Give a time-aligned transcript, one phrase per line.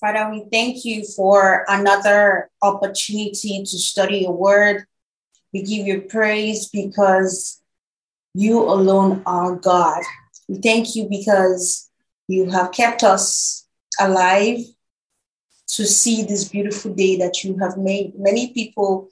[0.00, 4.86] Father, we thank you for another opportunity to study your word.
[5.52, 7.60] We give you praise because
[8.32, 10.02] you alone are God.
[10.48, 11.90] We thank you because
[12.26, 13.66] you have kept us
[14.00, 14.60] alive
[15.76, 18.12] to see this beautiful day that you have made.
[18.16, 19.08] Many people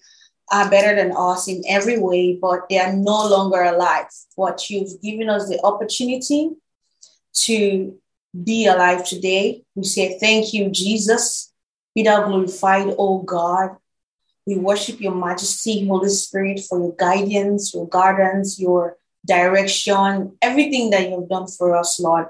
[0.51, 4.07] are better than us in every way, but they are no longer alive.
[4.37, 6.51] What you've given us the opportunity
[7.45, 7.99] to
[8.45, 9.65] be alive today.
[9.75, 11.53] We say thank you, Jesus.
[11.95, 13.77] Be thou glorified, O God.
[14.47, 21.09] We worship your majesty, Holy Spirit, for your guidance, your guidance, your direction, everything that
[21.09, 22.27] you've done for us, Lord.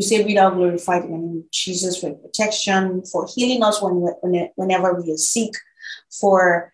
[0.00, 4.94] We say, we are glorified in Jesus for protection, for healing us when, when, whenever
[4.94, 5.50] we are sick,
[6.10, 6.72] for,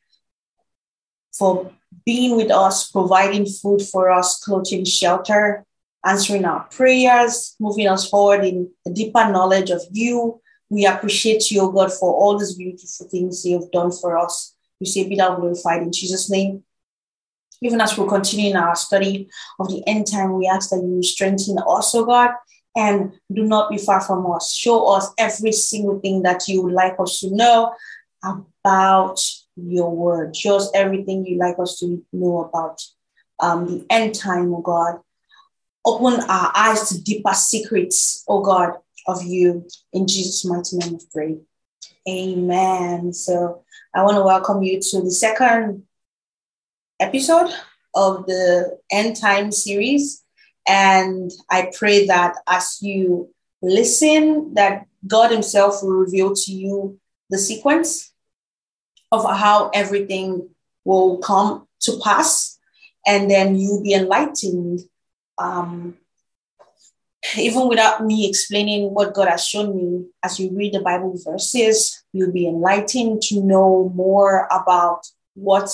[1.37, 1.73] for
[2.05, 5.67] being with us, providing food for us, clothing, shelter,
[6.05, 10.41] answering our prayers, moving us forward in a deeper knowledge of you.
[10.71, 14.55] We appreciate you, God, for all these beautiful things you've done for us.
[14.79, 16.63] We say, be thou glorified in Jesus' name.
[17.61, 21.03] Even as we continue in our study of the end time, we ask that you
[21.03, 22.31] strengthen us, oh God,
[22.77, 24.53] and do not be far from us.
[24.53, 27.75] Show us every single thing that you would like us to know
[28.23, 29.19] about
[29.57, 30.37] your word.
[30.37, 32.83] Show us everything you like us to know about
[33.41, 35.01] um, the end time, oh God.
[35.85, 38.75] Open our eyes to deeper secrets, oh God,
[39.07, 39.67] of you.
[39.93, 41.39] In Jesus' mighty name of pray.
[42.09, 43.13] Amen.
[43.13, 45.85] So I want to welcome you to the second
[47.01, 47.51] episode
[47.95, 50.23] of the end time series.
[50.67, 53.31] And I pray that as you
[53.63, 56.99] listen, that God Himself will reveal to you
[57.31, 58.13] the sequence
[59.13, 60.49] of how everything
[60.85, 62.59] will come to pass.
[63.07, 64.81] And then you'll be enlightened
[65.39, 65.97] um,
[67.37, 72.05] even without me explaining what God has shown me, as you read the Bible verses,
[72.13, 75.69] you'll be enlightened to know more about what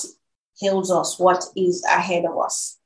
[0.60, 2.78] hails us, what is ahead of us.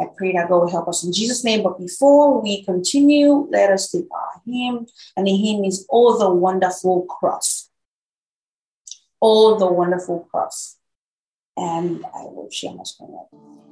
[0.00, 1.62] I pray that God will help us in Jesus' name.
[1.62, 4.86] But before we continue, let us take our hymn.
[5.16, 7.68] And the hymn is Oh, the Wonderful Cross.
[9.20, 10.78] Oh, the Wonderful Cross.
[11.56, 13.14] And I will share my screen.
[13.14, 13.69] I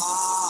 [0.00, 0.43] of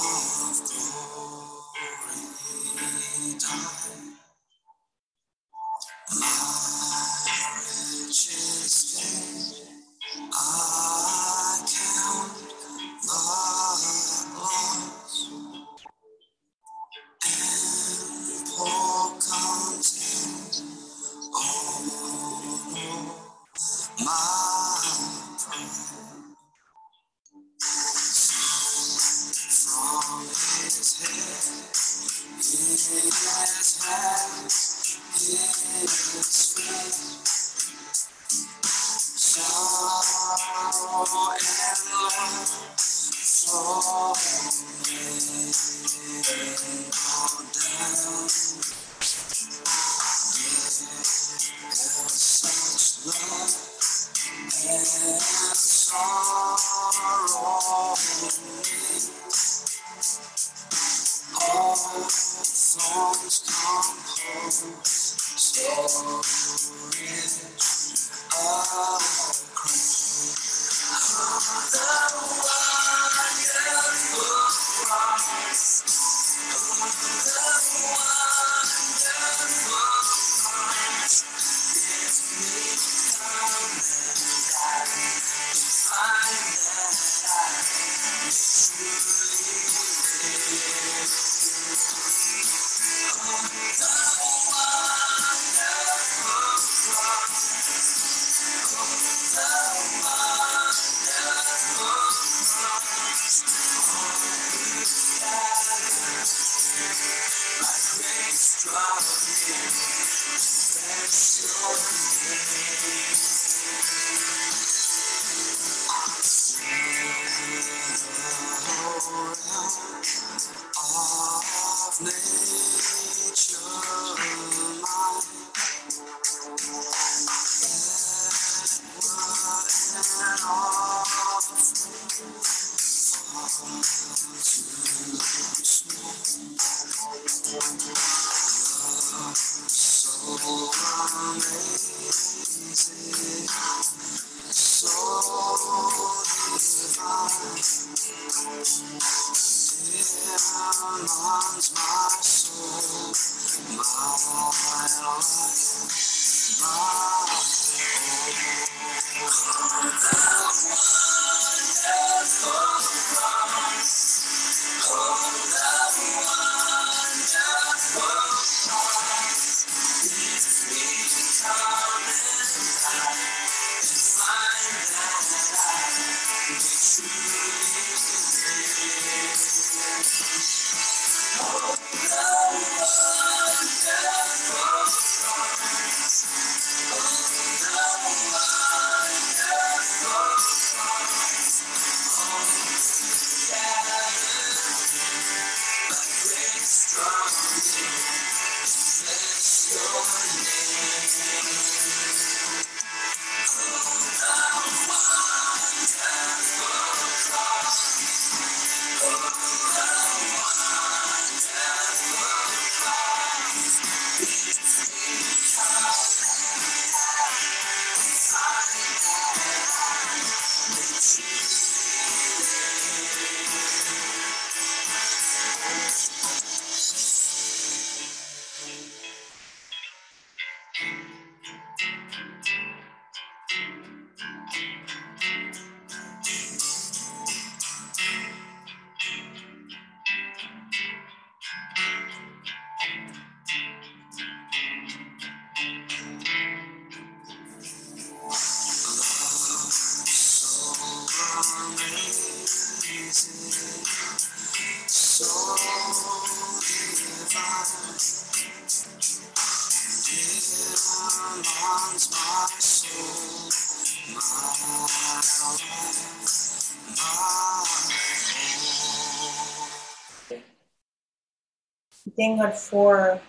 [272.16, 273.20] Thank God for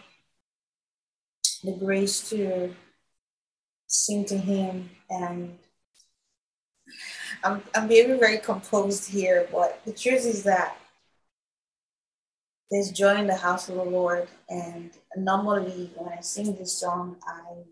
[1.63, 2.73] the grace to
[3.87, 4.89] sing to Him.
[5.09, 5.57] And
[7.43, 10.77] I'm, I'm very, very composed here, but the truth is that
[12.69, 14.27] there's joy in the house of the Lord.
[14.49, 17.63] And normally, when I sing this song, I'm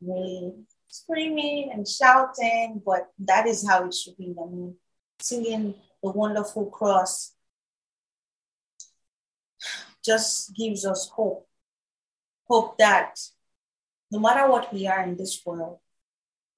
[0.00, 0.54] really
[0.88, 4.34] screaming and shouting, but that is how it should be.
[4.42, 4.76] I mean,
[5.20, 7.34] singing the wonderful cross
[10.04, 11.46] just gives us hope.
[12.48, 13.18] Hope that
[14.10, 15.78] no matter what we are in this world,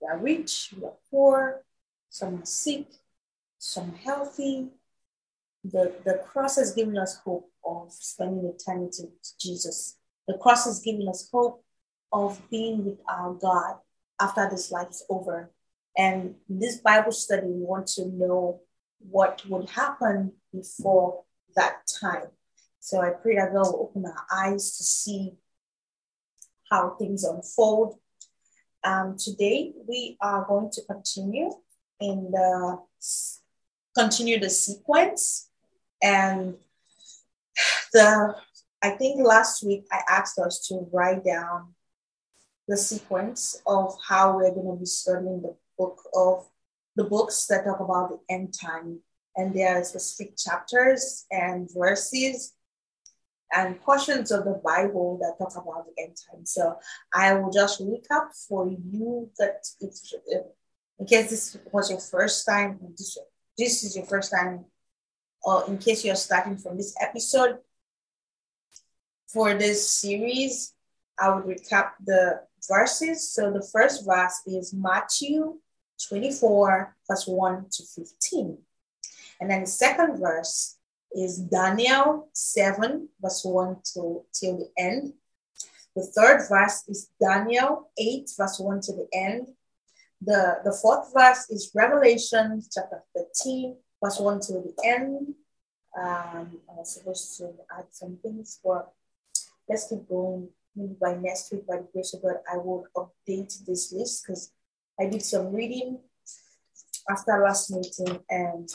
[0.00, 1.64] we are rich, we are poor,
[2.10, 2.86] some are sick,
[3.58, 4.68] some are healthy.
[5.62, 9.96] The, the cross has given us hope of spending eternity with Jesus.
[10.26, 11.64] The cross has given us hope
[12.12, 13.76] of being with our God
[14.20, 15.50] after this life is over.
[15.96, 18.60] And this Bible study, we want to know
[18.98, 21.22] what would happen before
[21.56, 22.28] that time.
[22.84, 25.32] So I pray that God will open our eyes to see
[26.70, 27.98] how things unfold.
[28.84, 31.50] Um, today we are going to continue
[31.98, 32.78] in the
[33.96, 35.48] continue the sequence
[36.02, 36.56] and
[37.94, 38.36] the
[38.82, 41.72] I think last week I asked us to write down
[42.68, 46.46] the sequence of how we're going to be studying the book of
[46.96, 49.00] the books that talk about the end time
[49.36, 52.53] and there are specific chapters and verses
[53.54, 56.44] and portions of the Bible that talk about the end time.
[56.44, 56.76] So
[57.12, 59.94] I will just recap for you that if,
[60.34, 60.48] uh,
[60.98, 63.16] in case this was your first time, this,
[63.56, 64.64] this is your first time,
[65.42, 67.58] or in case you're starting from this episode,
[69.28, 70.74] for this series,
[71.18, 73.30] I would recap the verses.
[73.30, 75.58] So the first verse is Matthew
[76.08, 78.58] 24, verse 1 to 15.
[79.40, 80.76] And then the second verse
[81.14, 85.12] is Daniel 7, verse 1 to till the end.
[85.94, 89.46] The third verse is Daniel 8, verse 1 to the end.
[90.20, 95.34] The, the fourth verse is Revelation chapter 13, verse 1 to the end.
[95.96, 98.90] Um, I was supposed to add some things, but
[99.68, 100.48] let's keep going.
[100.74, 104.50] Maybe by next week, by the grace of God, I will update this list because
[104.98, 106.00] I did some reading
[107.08, 108.68] after last meeting and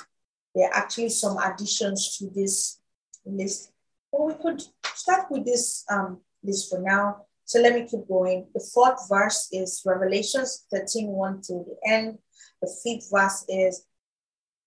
[0.55, 2.79] there are actually some additions to this
[3.25, 3.71] list.
[4.11, 4.63] But we could
[4.93, 7.25] start with this um, list for now.
[7.45, 8.47] So let me keep going.
[8.53, 12.19] The fourth verse is Revelations 13, 1 to the end.
[12.61, 13.85] The fifth verse is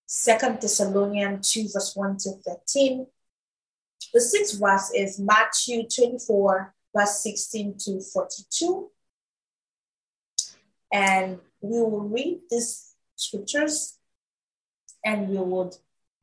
[0.06, 3.06] Second Thessalonians 2, verse 1 to 13.
[4.12, 8.90] The sixth verse is Matthew 24, verse 16 to 42.
[10.92, 13.98] And we will read these scriptures
[15.04, 15.74] and we would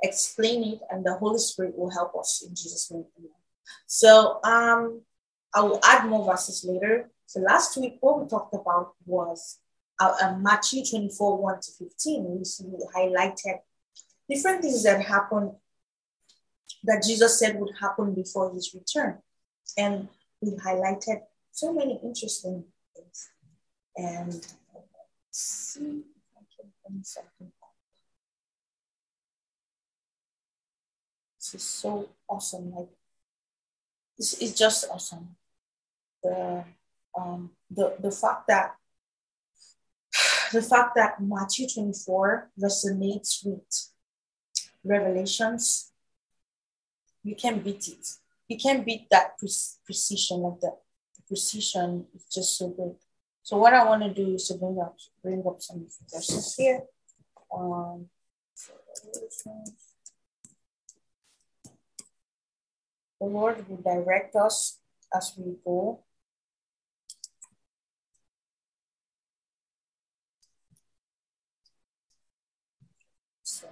[0.01, 3.05] explain it, and the Holy Spirit will help us in Jesus' name.
[3.87, 5.01] So um,
[5.53, 7.09] I will add more verses later.
[7.25, 9.59] So last week, what we talked about was
[9.99, 12.25] uh, uh, Matthew 24, 1 to 15.
[12.25, 13.59] We highlighted
[14.29, 15.51] different things that happened
[16.83, 19.17] that Jesus said would happen before his return.
[19.77, 20.07] And
[20.41, 21.21] we highlighted
[21.51, 22.63] so many interesting
[22.95, 23.29] things.
[23.97, 24.93] And let's
[25.31, 27.51] see if I can bring something
[31.51, 32.71] This is so awesome.
[32.75, 32.89] Like
[34.15, 35.35] this is just awesome.
[36.21, 36.63] The
[37.17, 38.75] um the the fact that
[40.53, 43.89] the fact that Matthew 24 resonates with
[44.83, 45.91] Revelations,
[47.23, 48.07] you can beat it.
[48.47, 49.49] You can beat that pre-
[49.85, 50.71] precision of the,
[51.15, 52.95] the precision is just so good.
[53.41, 56.83] So what I want to do is to bring up bring up some verses here.
[57.51, 58.05] Um,
[63.19, 64.79] the Lord will direct us
[65.13, 66.03] as we go.
[73.43, 73.67] So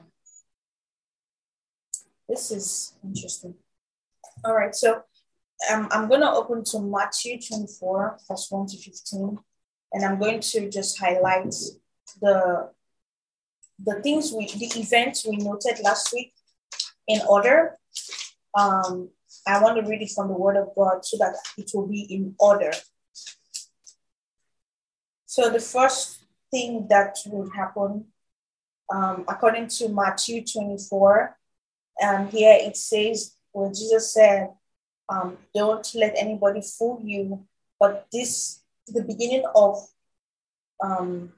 [2.28, 3.56] this is interesting.
[4.44, 5.04] All right, so
[5.72, 9.38] um, I'm going to open to Matthew 24, verse 1 to 15,
[9.94, 11.54] and I'm going to just highlight
[12.22, 12.70] the
[13.84, 16.34] the things we, the events we noted last week
[17.08, 17.78] in order.
[18.58, 19.10] Um,
[19.48, 22.02] I want to read it from the Word of God so that it will be
[22.02, 22.72] in order.
[25.26, 26.20] So the first
[26.52, 28.06] thing that would happen,
[28.94, 31.38] um, according to Matthew 24,
[32.04, 34.50] um, here it says where Jesus said,
[35.10, 37.46] um, "Don't let anybody fool you,"
[37.80, 39.78] but this the beginning of
[40.84, 41.34] um,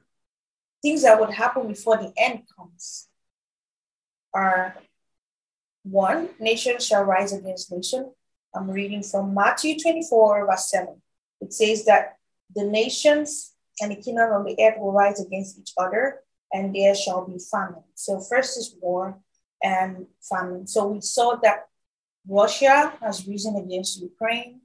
[0.82, 3.08] things that would happen before the end comes.
[4.34, 4.76] Are
[5.84, 8.12] one nation shall rise against nation.
[8.54, 11.02] I'm reading from Matthew 24, verse 7.
[11.42, 12.18] It says that
[12.56, 16.22] the nations and the kingdom of the earth will rise against each other,
[16.52, 17.84] and there shall be famine.
[17.96, 19.20] So, first is war
[19.64, 20.68] and famine.
[20.68, 21.68] So, we saw that
[22.28, 24.62] Russia has risen against Ukraine,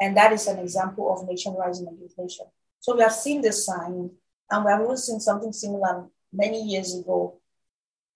[0.00, 2.46] and that is an example of nation rising against nation.
[2.80, 4.10] So, we have seen this sign,
[4.50, 7.38] and we have also seen something similar many years ago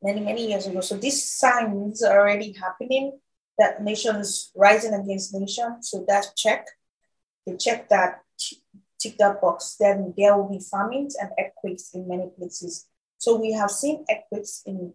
[0.07, 0.81] many, many years ago.
[0.81, 3.19] So these signs are already happening
[3.59, 5.83] that nations rising against nation.
[5.83, 6.67] So that check,
[7.45, 8.23] they check that,
[9.01, 12.87] tick that box, then there will be famines and earthquakes in many places.
[13.19, 14.95] So we have seen earthquakes in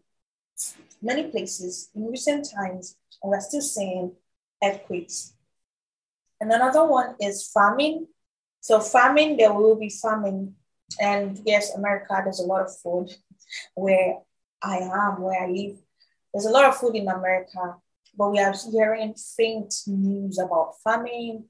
[1.01, 4.13] many places in recent times, and we're still seeing
[4.63, 5.34] earthquakes.
[6.39, 8.08] And another one is famine.
[8.62, 10.56] So famine, there will be famine.
[11.00, 13.10] And yes, America, there's a lot of food
[13.75, 14.20] where
[14.63, 15.77] I am, where I live.
[16.34, 17.75] There's a lot of food in America,
[18.18, 21.46] but we are hearing faint news about famine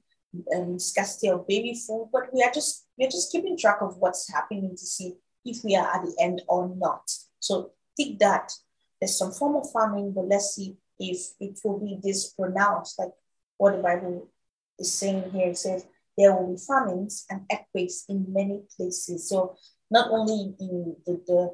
[0.48, 2.08] and scarcity of baby food.
[2.12, 5.14] But we are just we're just keeping track of what's happening to see
[5.44, 7.10] if we are at the end or not.
[7.40, 8.52] So think that
[9.00, 13.12] there's some form of famine, but let's see if it will be this pronounced, like
[13.56, 14.30] what the Bible
[14.78, 15.48] is saying here.
[15.48, 19.28] It says there will be famines and earthquakes in many places.
[19.28, 19.56] So
[19.90, 21.50] not only in the, the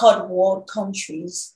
[0.00, 1.54] third world countries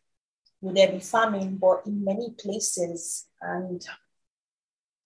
[0.60, 3.26] will there be famine, but in many places.
[3.40, 3.84] And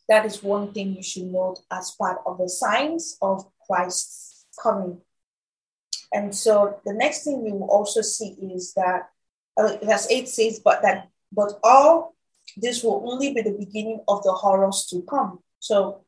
[0.08, 5.00] that is one thing you should note as part of the signs of Christ's coming.
[6.12, 9.08] And so the next thing we will also see is that
[9.56, 12.14] uh, verse 8 says, but that but all
[12.56, 15.38] this will only be the beginning of the horrors to come.
[15.60, 16.04] So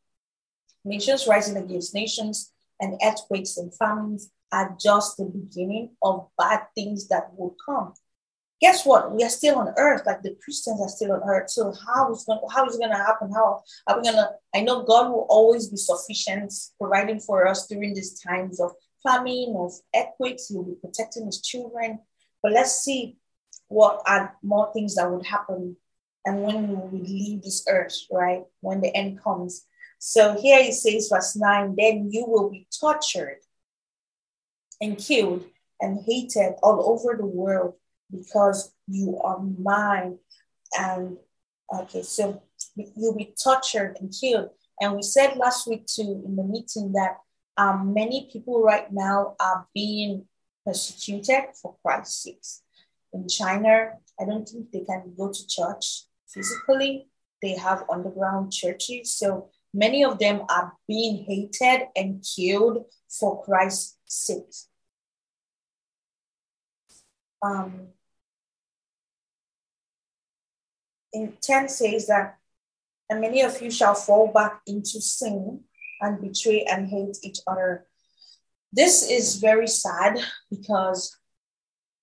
[0.85, 7.09] nations rising against nations and earthquakes and famines are just the beginning of bad things
[7.09, 7.95] that will come.
[8.61, 9.13] Guess what?
[9.13, 11.51] We are still on earth, like the Christians are still on earth.
[11.51, 13.33] So how is going how is it gonna happen?
[13.33, 17.95] How are we gonna I know God will always be sufficient, providing for us during
[17.95, 18.71] these times of
[19.03, 21.99] famine, of earthquakes, He will be protecting his children.
[22.43, 23.17] But let's see
[23.69, 25.77] what are more things that would happen
[26.25, 28.45] and when we leave this earth, right?
[28.61, 29.67] When the end comes.
[29.99, 33.39] So here it says, verse 9, then you will be tortured
[34.81, 35.45] and killed
[35.81, 37.75] and hated all over the world
[38.11, 40.19] because you are mine.
[40.79, 41.17] And
[41.73, 42.43] okay, so
[42.77, 44.51] you'll be tortured and killed.
[44.81, 47.19] And we said last week too in the meeting that
[47.57, 50.27] um, many people right now are being
[50.67, 52.43] persecuted for Christ's sake.
[53.13, 57.09] In China, I don't think they can go to church physically.
[57.43, 59.13] they have underground churches.
[59.15, 64.55] So many of them are being hated and killed for Christ's sake.
[67.43, 67.89] Um,
[71.13, 72.39] in 10 says that,
[73.11, 75.61] and many of you shall fall back into sin
[76.01, 77.87] and betray and hate each other.
[78.73, 80.19] This is very sad
[80.51, 81.17] because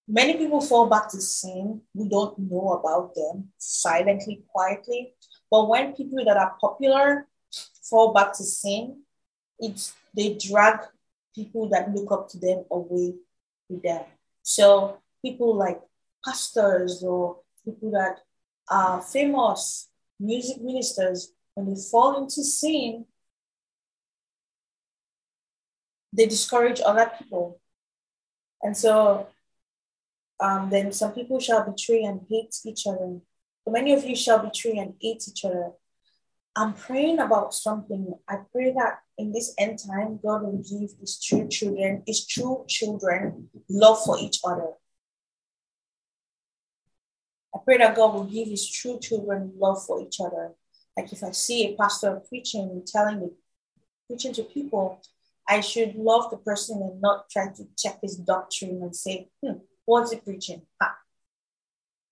[0.07, 1.81] many people fall back to sin.
[1.93, 5.13] We don't know about them silently, quietly.
[5.49, 7.27] But when people that are popular
[7.83, 9.01] fall back to sin,
[9.59, 10.79] it's they drag
[11.35, 13.13] people that look up to them away
[13.69, 14.03] with them.
[14.43, 15.79] So people like
[16.25, 18.19] pastors or people that
[18.69, 23.05] are famous music ministers, when they fall into sin,
[26.13, 27.59] they discourage other people.
[28.61, 29.27] And so
[30.39, 33.19] um, then some people shall betray and hate each other.
[33.67, 35.71] Many of you shall betray and hate each other.
[36.55, 38.13] I'm praying about something.
[38.27, 42.65] I pray that in this end time, God will give his true children, his true
[42.67, 44.71] children, love for each other.
[47.55, 50.51] I pray that God will give his true children love for each other.
[50.97, 53.29] Like if I see a pastor preaching, and telling me,
[54.07, 55.01] preaching to people,
[55.47, 59.59] I should love the person and not try to check his doctrine and say, hmm,
[59.85, 60.63] what's he preaching?
[60.81, 60.97] Ah,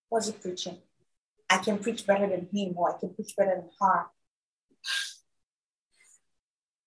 [0.08, 0.78] what's he preaching?
[1.48, 4.06] I can preach better than him or I can preach better than her.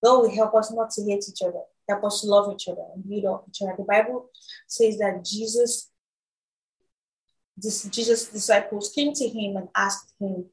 [0.03, 3.07] God will help us not to hate each other, help us love each other and
[3.07, 3.75] build up each other.
[3.77, 4.29] The Bible
[4.67, 5.89] says that Jesus,
[7.55, 10.45] this Jesus' disciples came to him and asked him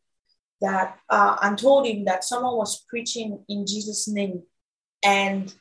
[0.61, 4.43] that uh, and told him that someone was preaching in Jesus' name
[5.03, 5.53] and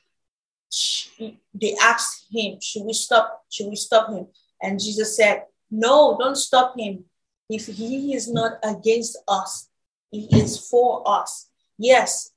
[1.54, 3.44] they asked him, should we stop?
[3.50, 4.28] Should we stop him?
[4.62, 7.06] And Jesus said, no, don't stop him.
[7.50, 9.70] If he is not against us,
[10.12, 11.49] he is for us.
[11.80, 12.32] Yes,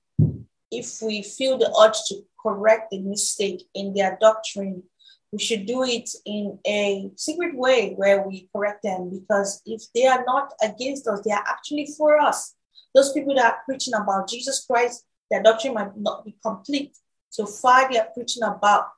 [0.70, 4.84] if we feel the urge to correct the mistake in their doctrine,
[5.32, 10.06] we should do it in a secret way where we correct them because if they
[10.06, 12.54] are not against us, they are actually for us.
[12.94, 16.94] Those people that are preaching about Jesus Christ, their doctrine might not be complete,
[17.32, 18.88] so far, they are preaching about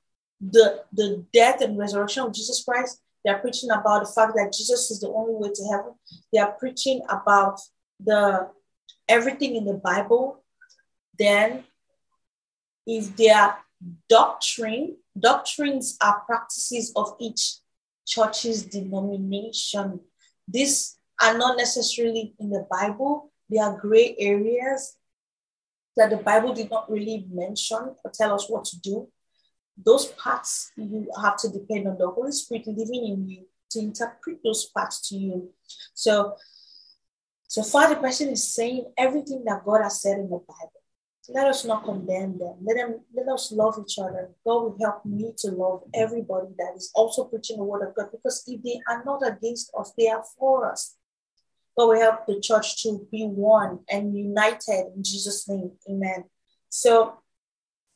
[0.40, 3.00] the, the death and resurrection of Jesus Christ.
[3.24, 5.94] They are preaching about the fact that Jesus is the only way to heaven.
[6.32, 7.60] They are preaching about
[8.04, 8.50] the
[9.08, 10.42] everything in the Bible.
[11.18, 11.64] Then,
[12.86, 13.56] if their
[14.08, 17.56] doctrine, doctrines are practices of each
[18.06, 20.00] church's denomination.
[20.48, 23.32] These are not necessarily in the Bible.
[23.50, 24.96] They are gray areas
[25.96, 29.08] that the Bible did not really mention or tell us what to do,
[29.76, 34.38] those parts you have to depend on the Holy Spirit living in you to interpret
[34.44, 35.50] those parts to you.
[35.94, 36.36] So,
[37.54, 40.82] so far the person is saying everything that God has said in the Bible.
[41.28, 42.56] Let us not condemn them.
[42.64, 44.30] Let them let us love each other.
[44.44, 48.10] God will help me to love everybody that is also preaching the word of God.
[48.10, 50.96] Because if they are not against us, they are for us.
[51.78, 55.70] God will help the church to be one and united in Jesus' name.
[55.88, 56.24] Amen.
[56.70, 57.18] So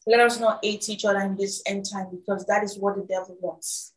[0.07, 3.03] let us not hate each other in this end time because that is what the
[3.03, 3.93] devil wants.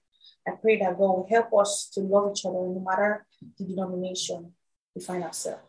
[0.47, 3.27] I pray that God will help us to love each other no matter
[3.59, 4.53] the denomination
[4.95, 5.63] we find ourselves.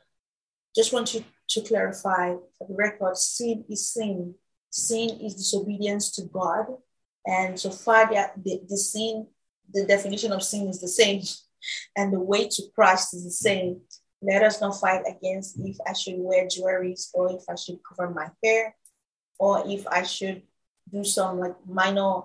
[0.75, 4.35] Just want you to clarify for the record sin is sin.
[4.71, 6.67] Sin is disobedience to God.
[7.27, 9.27] And so far, the, the sin,
[9.73, 11.23] the definition of sin is the same,
[11.97, 13.83] and the way to Christ is the same.
[14.23, 18.11] Let us not fight against if I should wear jewelries or if I should cover
[18.11, 18.75] my hair
[19.39, 20.43] or if I should
[20.93, 22.23] do some like minor,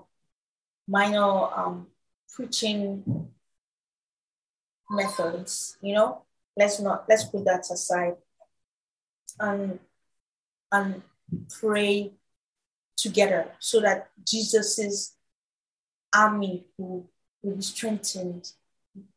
[0.88, 1.88] minor um,
[2.34, 3.30] preaching
[4.90, 6.27] methods, you know?
[6.58, 8.16] Let's not, let's put that aside
[9.40, 9.80] and,
[10.72, 11.02] and
[11.60, 12.14] pray
[12.96, 15.14] together so that Jesus's
[16.14, 17.10] army will,
[17.44, 18.52] will be strengthened,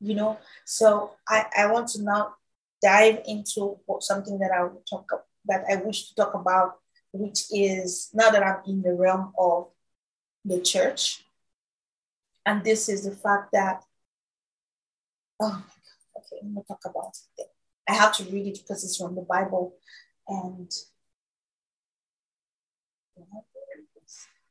[0.00, 0.38] you know?
[0.66, 2.34] So I, I want to now
[2.82, 5.08] dive into something that I will talk
[5.46, 6.78] that I wish to talk about,
[7.12, 9.68] which is now that I'm in the realm of
[10.44, 11.24] the church,
[12.44, 13.82] and this is the fact that
[15.40, 15.64] oh
[16.32, 17.46] okay, I'm gonna talk about it.
[17.88, 19.74] I have to read it because it's from the Bible,
[20.28, 20.70] and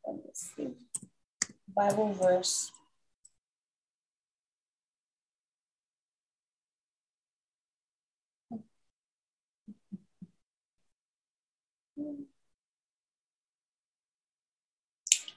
[0.05, 0.69] let me see
[1.75, 2.71] Bible verse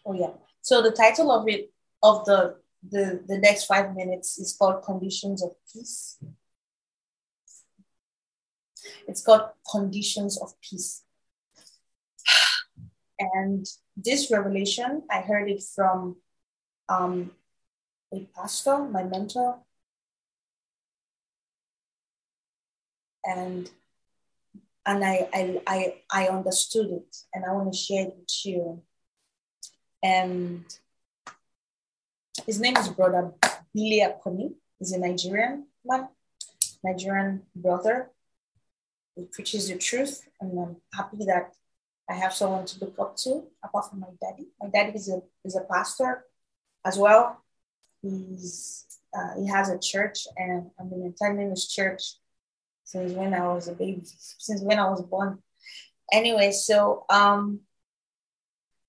[0.04, 0.30] Oh yeah.
[0.62, 2.56] So the title of it of the
[2.88, 6.18] the the next five minutes is called Conditions of Peace.
[9.06, 11.04] It's called Conditions of Peace.
[13.18, 13.64] And
[13.96, 16.16] this revelation, I heard it from
[16.88, 17.30] um,
[18.12, 19.60] a pastor, my mentor.
[23.24, 23.70] And
[24.84, 28.82] and I, I I I understood it and I want to share it with you.
[30.02, 30.64] And
[32.46, 33.32] his name is Brother
[33.74, 34.54] Billy Akoni.
[34.78, 36.08] He's a Nigerian man,
[36.82, 38.10] Nigerian brother.
[39.14, 41.54] He preaches the truth, and I'm happy that
[42.08, 44.48] I have someone to look up to apart from my daddy.
[44.60, 46.24] My daddy is a is a pastor
[46.84, 47.40] as well.
[48.02, 52.02] He's uh, he has a church, and I've been attending his church
[52.84, 55.38] since when I was a baby, since when I was born.
[56.12, 57.60] Anyway, so um,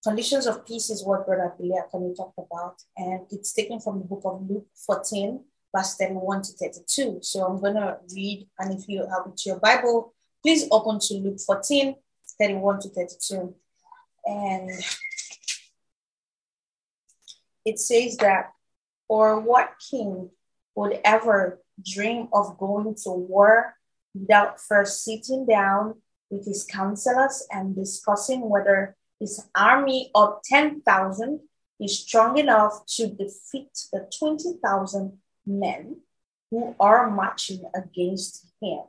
[0.03, 4.05] conditions of peace is what Brother Billy Akoni talked about, and it's taken from the
[4.05, 5.43] book of Luke 14,
[5.75, 7.19] verse 31 to 32.
[7.21, 11.13] So I'm gonna read, and if you have it to your Bible, please open to
[11.15, 11.95] Luke 14,
[12.39, 13.55] 31 to 32.
[14.25, 14.69] And
[17.65, 18.51] it says that,
[19.07, 20.29] or what king
[20.75, 23.75] would ever dream of going to war
[24.13, 25.95] without first sitting down
[26.29, 31.39] with his counselors and discussing whether his army of 10,000
[31.79, 36.01] is strong enough to defeat the 20,000 men
[36.51, 38.81] who are marching against him.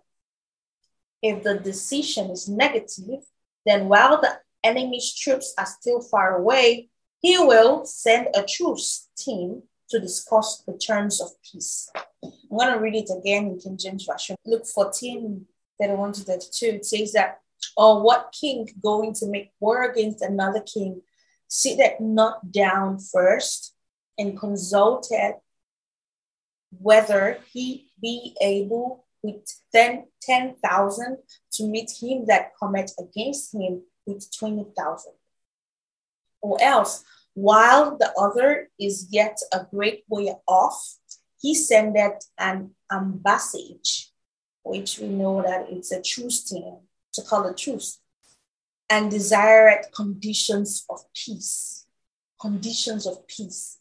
[1.23, 3.23] If the decision is negative,
[3.65, 6.89] then while the enemy's troops are still far away,
[7.23, 11.89] he will send a truce team to discuss the terms of peace.
[12.25, 14.35] I'm going to read it again in King James Version.
[14.45, 15.47] Luke 14,
[15.81, 16.67] 31 to 32.
[16.67, 17.39] It says that,
[17.77, 21.03] Or what king going to make war against another king
[21.49, 23.75] sit that not down first
[24.19, 25.35] and consulted
[26.79, 31.19] whether he be able with 10,000
[31.53, 35.13] to meet him that cometh against him with 20,000.
[36.43, 40.99] Or else, while the other is yet a great way off,
[41.41, 44.09] he sendeth an ambassage,
[44.63, 46.81] which we know that it's a true thing,
[47.15, 47.99] to call a truth,
[48.91, 51.87] and desired conditions of peace.
[52.41, 53.79] Conditions of peace.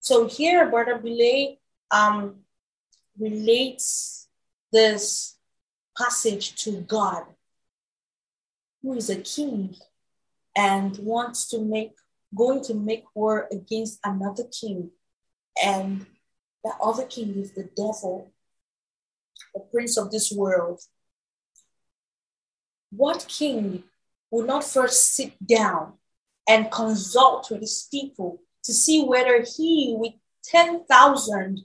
[0.00, 2.40] So here, Brother Billy um,
[3.18, 4.28] relates
[4.72, 5.38] this
[5.96, 7.24] passage to God,
[8.82, 9.76] who is a king
[10.56, 11.92] and wants to make,
[12.34, 14.90] going to make war against another king.
[15.62, 16.06] And
[16.64, 18.32] the other king is the devil,
[19.54, 20.80] the prince of this world.
[22.94, 23.84] What king
[24.30, 25.94] would not first sit down
[26.46, 30.12] and consult with his people to see whether he, with
[30.44, 31.62] 10,000,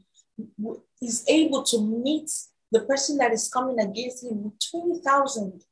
[1.02, 2.32] is able to meet
[2.72, 5.64] the person that is coming against him with 20,000.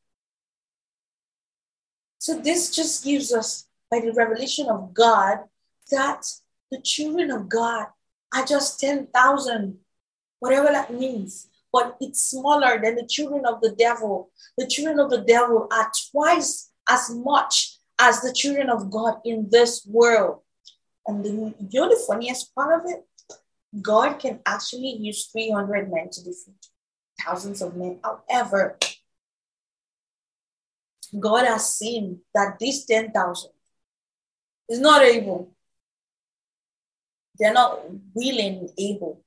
[2.19, 5.39] So this just gives us, by the revelation of God,
[5.91, 6.25] that
[6.71, 7.87] the children of God
[8.33, 9.77] are just 10,000,
[10.39, 11.47] whatever that means.
[11.75, 14.31] But it's smaller than the children of the devil.
[14.57, 19.49] The children of the devil are twice as much as the children of God in
[19.51, 20.39] this world.
[21.05, 21.29] And the,
[21.69, 23.03] you know the funniest part of it?
[23.81, 26.65] God can actually use 300 men to defeat
[27.21, 27.99] thousands of men.
[28.01, 28.77] However,
[31.19, 33.51] God has seen that this 10,000
[34.69, 35.53] is not able,
[37.37, 37.81] they're not
[38.13, 39.24] willing, able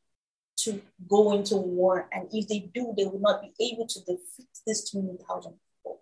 [0.64, 2.08] to go into war.
[2.12, 6.00] And if they do, they will not be able to defeat this 20,000 people.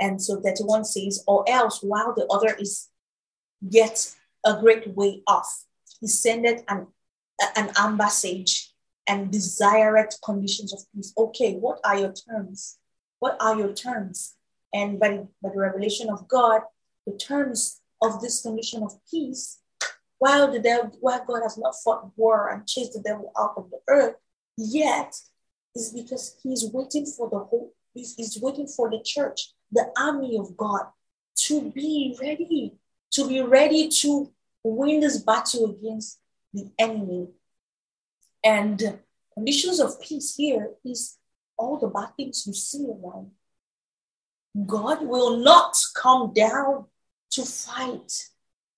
[0.00, 2.88] And so 31 says, or else while the other is
[3.60, 4.14] yet
[4.44, 5.64] a great way off,
[6.00, 6.86] he sendeth an
[7.56, 8.68] an ambassage
[9.06, 11.12] and desired conditions of peace.
[11.16, 12.78] Okay, what are your terms?
[13.20, 14.34] What are your terms?
[14.74, 16.62] And by, by the revelation of God,
[17.06, 19.58] the terms of this condition of peace,
[20.18, 23.70] while the devil, while God has not fought war and chased the devil out of
[23.70, 24.16] the earth,
[24.56, 25.14] yet
[25.74, 30.36] is because he's waiting for the whole, he's, he's waiting for the church, the army
[30.38, 30.86] of God,
[31.36, 32.74] to be ready,
[33.12, 34.32] to be ready to
[34.64, 36.18] win this battle against
[36.52, 37.28] the enemy.
[38.44, 38.98] And
[39.34, 41.16] conditions of peace here is
[41.56, 43.30] all the bad things you see around.
[44.66, 46.86] God will not come down
[47.30, 48.28] to fight.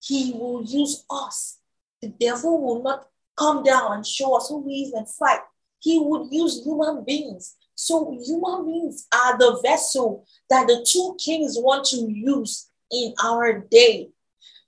[0.00, 1.58] He will use us.
[2.02, 5.40] The devil will not come down and show us who he is and fight.
[5.80, 7.56] He would use human beings.
[7.74, 13.60] So human beings are the vessel that the two kings want to use in our
[13.70, 14.10] day.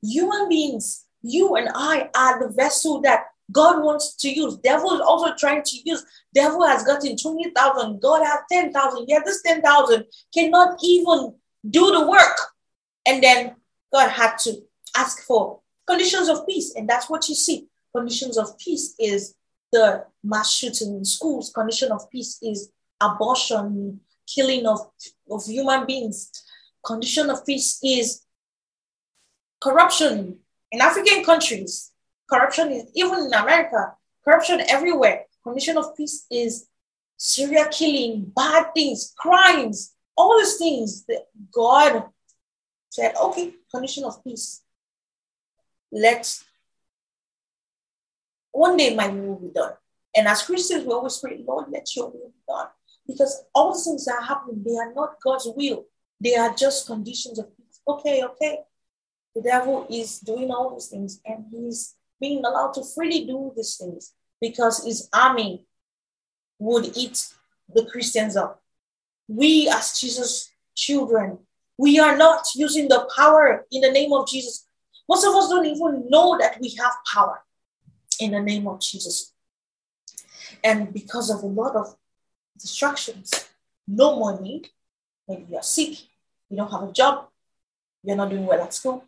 [0.03, 4.57] Human beings you and I are the vessel that God wants to use.
[4.59, 6.05] Devil is also trying to use.
[6.35, 8.01] Devil has gotten 20,000.
[8.01, 9.05] God has 10,000.
[9.09, 11.35] Yet this 10,000 cannot even
[11.69, 12.39] do the work.
[13.07, 13.57] And then
[13.93, 14.63] God had to
[14.97, 16.75] ask for conditions of peace.
[16.75, 17.67] And that's what you see.
[17.95, 19.35] Conditions of peace is
[19.73, 21.53] the mass shooting in schools.
[21.55, 24.91] Condition of peace is abortion, killing of,
[25.31, 26.31] of human beings.
[26.85, 28.23] Condition of peace is
[29.61, 30.39] corruption
[30.71, 31.91] in African countries.
[32.31, 35.27] Corruption is even in America, corruption everywhere.
[35.45, 36.67] Condition of peace is
[37.17, 42.05] serial killing, bad things, crimes, all these things that God
[42.91, 44.62] said, okay, condition of peace.
[45.93, 46.45] Let's
[48.53, 49.73] one day my will be done.
[50.15, 52.67] And as Christians, we always pray, Lord, let your will be done.
[53.07, 55.87] Because all things that are happening, they are not God's will.
[56.21, 57.81] They are just conditions of peace.
[57.89, 58.61] Okay, okay.
[59.35, 63.77] The devil is doing all these things and he's being allowed to freely do these
[63.77, 65.65] things because his army
[66.59, 67.33] would eat
[67.75, 68.63] the Christians up.
[69.27, 71.39] We, as Jesus' children,
[71.79, 74.69] we are not using the power in the name of Jesus.
[75.09, 77.43] Most of us don't even know that we have power
[78.21, 79.33] in the name of Jesus.
[80.63, 81.97] And because of a lot of
[82.59, 83.49] distractions,
[83.87, 84.65] no money,
[85.29, 85.99] maybe you're sick,
[86.49, 87.29] you don't have a job,
[88.03, 89.05] you're not doing well at school.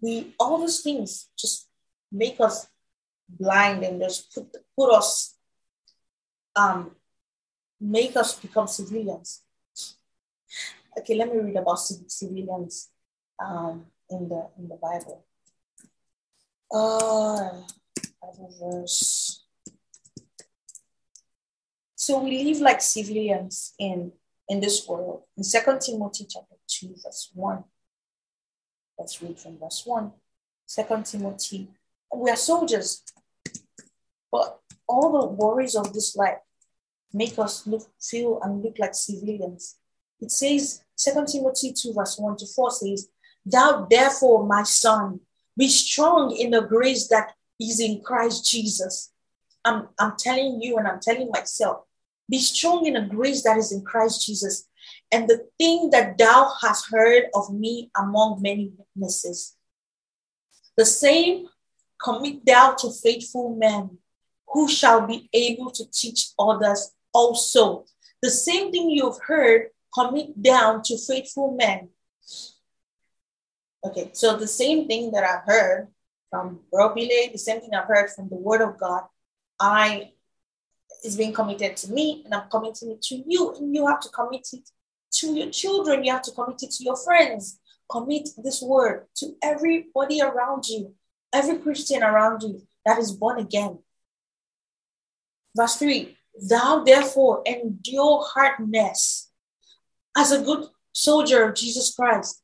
[0.00, 1.68] We all those things just
[2.10, 2.66] make us
[3.28, 5.34] blind and just put, put us
[6.56, 6.92] um
[7.80, 9.42] make us become civilians.
[10.98, 12.90] Okay, let me read about civilians
[13.42, 15.24] um, in the in the Bible.
[16.70, 17.62] Uh,
[18.20, 19.44] Bible verse.
[21.96, 24.12] So we live like civilians in
[24.48, 25.22] in this world.
[25.36, 27.64] In Second Timothy chapter 2, verse 1.
[28.98, 30.12] Let's read from verse 1.
[30.66, 31.68] Second Timothy.
[32.14, 33.02] We are soldiers,
[34.30, 36.38] but all the worries of this life
[37.12, 39.76] make us look, feel, and look like civilians.
[40.20, 43.08] It says, Second Timothy 2, verse 1 to 4 says,
[43.44, 45.20] Thou therefore, my son,
[45.56, 49.12] be strong in the grace that is in Christ Jesus.
[49.64, 51.84] I'm, I'm telling you and I'm telling myself,
[52.28, 54.68] be strong in the grace that is in Christ Jesus.
[55.10, 59.56] And the thing that thou hast heard of me among many witnesses,
[60.76, 61.46] the same
[62.02, 63.98] commit thou to faithful men
[64.48, 67.84] who shall be able to teach others also.
[68.22, 71.90] The same thing you've heard, commit down to faithful men.
[73.84, 75.88] Okay, so the same thing that I've heard
[76.30, 79.02] from Robile, the same thing I've heard from the Word of God,
[79.60, 80.12] I
[81.04, 84.08] is being committed to me, and I'm committing it to you, and you have to
[84.08, 84.68] commit it
[85.14, 86.04] to your children.
[86.04, 87.58] You have to commit it to your friends.
[87.90, 90.94] Commit this word to everybody around you,
[91.32, 93.78] every Christian around you that is born again.
[95.56, 96.16] Verse 3
[96.48, 99.30] Thou therefore endure hardness
[100.16, 102.41] as a good soldier of Jesus Christ.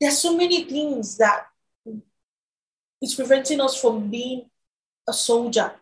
[0.00, 1.46] There's so many things that
[3.02, 4.50] is preventing us from being
[5.08, 5.72] a soldier.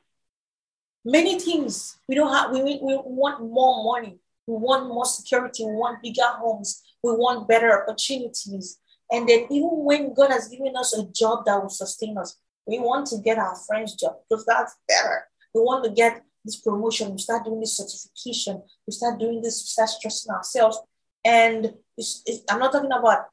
[1.05, 2.51] Many things we don't have.
[2.51, 4.19] We, we want more money.
[4.47, 5.65] We want more security.
[5.65, 6.83] We want bigger homes.
[7.03, 8.79] We want better opportunities.
[9.11, 12.79] And then even when God has given us a job that will sustain us, we
[12.79, 15.27] want to get our friend's job because that's better.
[15.55, 17.13] We want to get this promotion.
[17.13, 18.63] We start doing this certification.
[18.87, 19.63] We start doing this.
[19.63, 20.79] We start stressing ourselves.
[21.25, 23.27] And it's, it's, I'm not talking about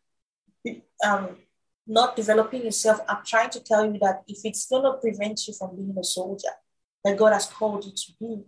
[1.06, 1.38] um,
[1.88, 3.00] not developing yourself.
[3.08, 6.04] I'm trying to tell you that if it's going to prevent you from being a
[6.04, 6.50] soldier
[7.04, 8.44] that God has called you to be,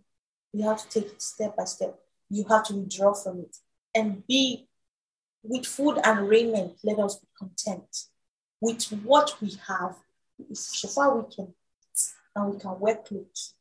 [0.53, 1.99] you have to take it step by step.
[2.29, 3.57] You have to withdraw from it
[3.95, 4.67] and be
[5.43, 6.73] with food and raiment.
[6.83, 8.05] Let us be content
[8.61, 9.95] with what we have.
[10.53, 11.53] So far we can,
[12.35, 13.55] and we can wear clothes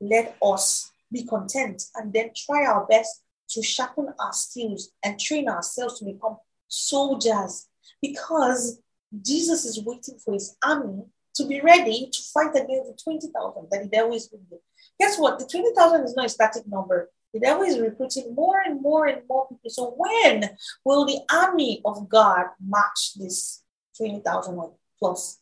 [0.00, 5.48] let us be content and then try our best to sharpen our skills and train
[5.48, 6.36] ourselves to become
[6.70, 7.68] soldiers
[8.00, 8.80] because
[9.22, 11.02] Jesus is waiting for his army
[11.34, 14.60] to be ready to fight against the 20,000 that the devil is with.
[14.98, 15.38] Guess what?
[15.38, 17.10] The 20,000 is not a static number.
[17.32, 19.70] The devil is recruiting more and more and more people.
[19.70, 20.50] So when
[20.84, 23.62] will the army of God match this
[23.96, 24.60] 20,000
[24.98, 25.38] plus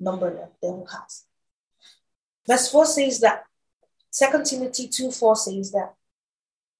[0.00, 1.24] number that the devil has?
[2.46, 3.44] Verse 4 says that
[4.10, 5.94] Second Timothy 2 4 says that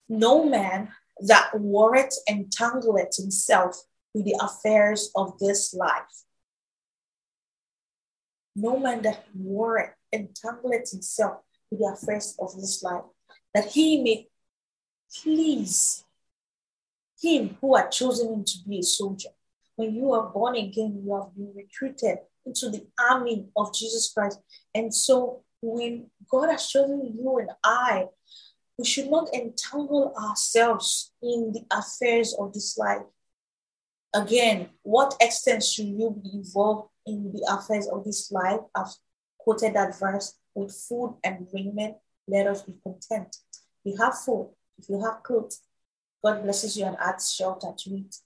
[0.08, 0.88] no man
[1.20, 6.24] that warreth entangleth himself with the affairs of this life.
[8.56, 11.38] No man that warreth entangleth himself
[11.70, 13.04] with the affairs of this life,
[13.54, 14.28] that he may
[15.22, 16.04] please
[17.20, 19.30] him who had chosen him to be a soldier.
[19.76, 24.40] When you are born again, you have been recruited into the army of Jesus Christ.
[24.74, 28.06] And so when God has chosen you and I,
[28.76, 33.02] we should not entangle ourselves in the affairs of this life.
[34.14, 38.60] Again, what extent should you be involved in the affairs of this life?
[38.74, 38.94] I've
[39.38, 43.36] quoted that verse with food and raiment, let us be content.
[43.84, 45.60] You have food, if you have clothes,
[46.24, 48.16] God blesses you and adds shelter to it.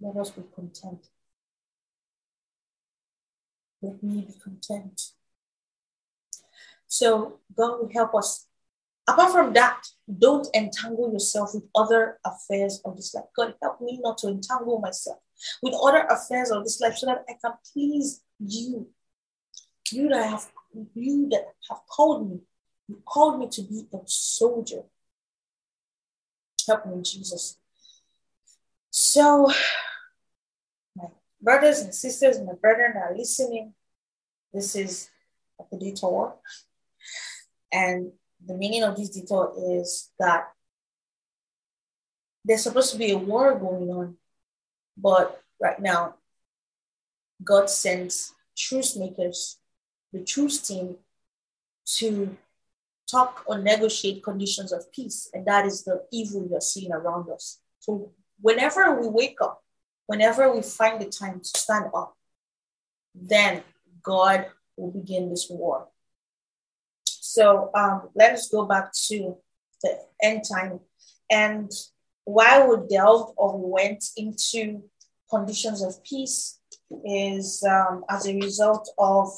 [0.00, 1.06] Let us be content.
[3.80, 5.00] Let me be content.
[6.86, 8.46] So God will help us.
[9.06, 9.82] Apart from that,
[10.18, 13.24] don't entangle yourself with other affairs of this life.
[13.36, 15.18] God, help me not to entangle myself
[15.62, 18.88] with other affairs of this life so that I can please you.
[19.92, 20.50] You that have
[20.94, 22.40] you that have called me.
[22.88, 24.82] You called me to be a soldier.
[26.66, 27.58] Help me, Jesus.
[28.90, 29.52] So,
[30.96, 31.08] my
[31.40, 33.74] brothers and sisters, my brethren are listening.
[34.52, 35.10] This is
[35.60, 36.36] a detour.
[37.70, 38.12] And
[38.46, 40.48] the meaning of this detour is that
[42.44, 44.16] there's supposed to be a war going on,
[44.96, 46.14] but right now,
[47.42, 49.58] God sends truce makers,
[50.12, 50.96] the truce team,
[51.86, 52.36] to
[53.10, 55.28] talk or negotiate conditions of peace.
[55.32, 57.58] And that is the evil are seeing around us.
[57.80, 59.62] So whenever we wake up,
[60.06, 62.16] whenever we find the time to stand up,
[63.14, 63.62] then
[64.02, 65.88] God will begin this war.
[67.34, 69.36] So um, let us go back to
[69.82, 70.78] the end time.
[71.28, 71.68] And
[72.24, 74.84] why we delved or we went into
[75.28, 76.60] conditions of peace,
[77.04, 79.30] is um, as a result of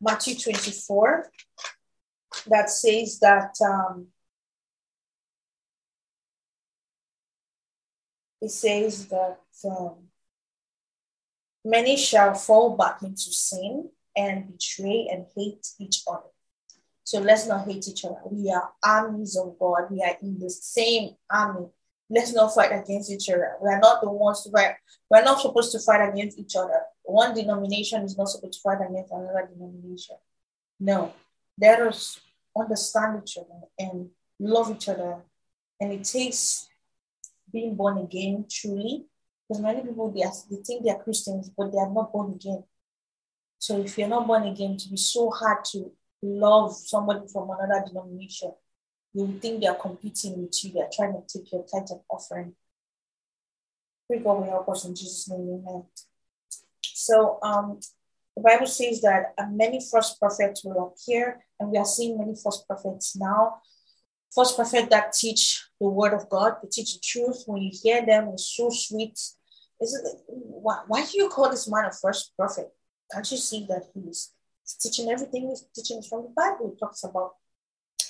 [0.00, 1.30] Matthew 24,
[2.46, 4.06] that says that um,
[8.40, 9.96] it says that um,
[11.66, 16.30] many shall fall back into sin and betray and hate each other.
[17.06, 18.18] So let's not hate each other.
[18.28, 19.82] We are armies of God.
[19.92, 21.68] We are in the same army.
[22.10, 23.52] Let's not fight against each other.
[23.62, 24.74] We are not the ones to fight.
[25.08, 26.80] We're not supposed to fight against each other.
[27.04, 30.16] One denomination is not supposed to fight against another denomination.
[30.80, 31.12] No.
[31.60, 32.18] Let us
[32.58, 35.18] understand each other and love each other.
[35.80, 36.68] And it takes
[37.52, 39.06] being born again truly.
[39.46, 42.32] Because many people they, are, they think they are Christians, but they are not born
[42.32, 42.64] again.
[43.60, 45.92] So if you're not born again, to be so hard to
[46.22, 48.52] love somebody from another denomination,
[49.14, 52.00] you think they are competing with you, they are trying to take your tithe and
[52.10, 52.54] offering.
[54.06, 55.84] Pray God will help us in Jesus' name, amen.
[56.82, 57.80] So um,
[58.36, 62.62] the Bible says that many false prophets will appear, and we are seeing many false
[62.64, 63.60] prophets now.
[64.34, 67.44] False prophets that teach the word of God, they teach the truth.
[67.46, 69.18] When you hear them, it's so sweet.
[69.80, 72.68] Is it why, why do you call this man a false prophet?
[73.10, 74.35] Can't you see that he's, he's
[74.74, 76.70] teaching everything he's teaching from the Bible?
[76.72, 77.34] He talks about,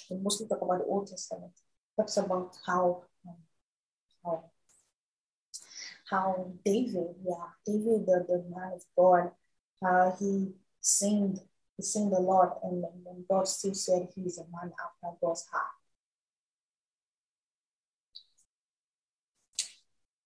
[0.09, 1.53] he mostly talk about the Old Testament.
[1.55, 3.37] He talks about how, um,
[4.25, 4.45] how,
[6.11, 9.31] how David, yeah, David, the, the man of God,
[9.83, 11.41] how he sinned,
[11.77, 15.65] he sinned a lot, and, and God still said he's a man after God's heart.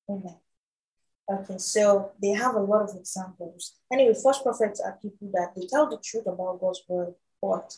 [0.09, 0.50] Amen.
[1.31, 3.77] Okay, so they have a lot of examples.
[3.93, 7.77] Anyway, false prophets are people that they tell the truth about God's word, but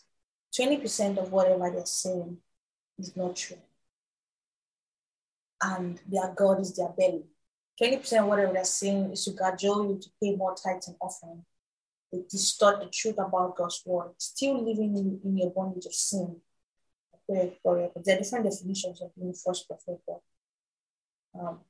[0.59, 2.39] 20% of whatever they're saying
[2.99, 3.59] is not true.
[5.61, 7.25] And their God is their belly.
[7.81, 11.45] 20% of whatever they're saying is to cajole you to pay more tithes and offering.
[12.11, 16.37] They distort the truth about God's word, still living in, in your bondage of sin.
[17.29, 20.01] There are different definitions of being false prophet.
[21.39, 21.61] Um,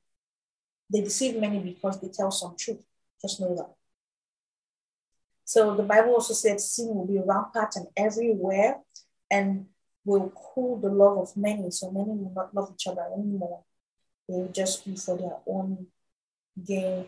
[0.91, 2.83] they deceive many because they tell some truth.
[3.21, 3.73] Just know that.
[5.45, 8.79] So the Bible also said sin will be rampant and everywhere
[9.29, 9.67] and
[10.05, 11.69] will cool the love of many.
[11.71, 13.63] So many will not love each other anymore.
[14.27, 15.87] They will just be for their own
[16.65, 17.05] gain.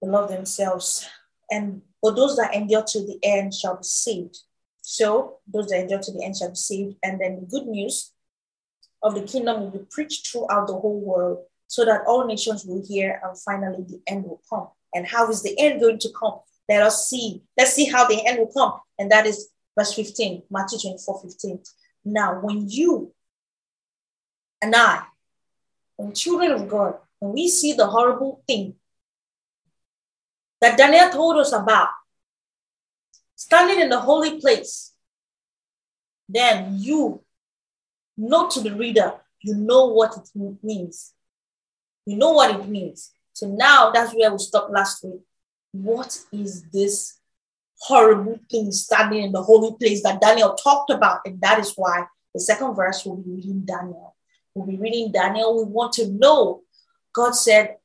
[0.00, 1.08] They love themselves.
[1.50, 4.38] And for those that endure to the end shall be saved.
[4.80, 6.96] So those that endure to the end shall be saved.
[7.02, 8.12] And then the good news
[9.02, 12.84] of the kingdom will be preached throughout the whole world so that all nations will
[12.86, 14.68] hear and finally the end will come.
[14.92, 16.40] And how is the end going to come?
[16.68, 17.44] Let us see.
[17.56, 18.78] Let's see how the end will come.
[18.98, 21.60] And that is verse 15, Matthew 24 15.
[22.04, 23.14] Now, when you
[24.60, 25.00] and I,
[25.96, 28.74] when children of God, when we see the horrible thing
[30.60, 31.88] that Daniel told us about,
[33.34, 34.92] standing in the holy place,
[36.28, 37.22] then you,
[38.18, 41.14] not to the reader, you know what it means.
[42.06, 43.12] You know what it means.
[43.32, 45.20] So now that's where we stopped last week.
[45.72, 47.18] What is this
[47.78, 51.20] horrible thing standing in the holy place that Daniel talked about?
[51.24, 54.16] And that is why the second verse will be reading Daniel.
[54.54, 55.56] We'll be reading Daniel.
[55.56, 56.62] We want to know.
[57.14, 57.76] God said,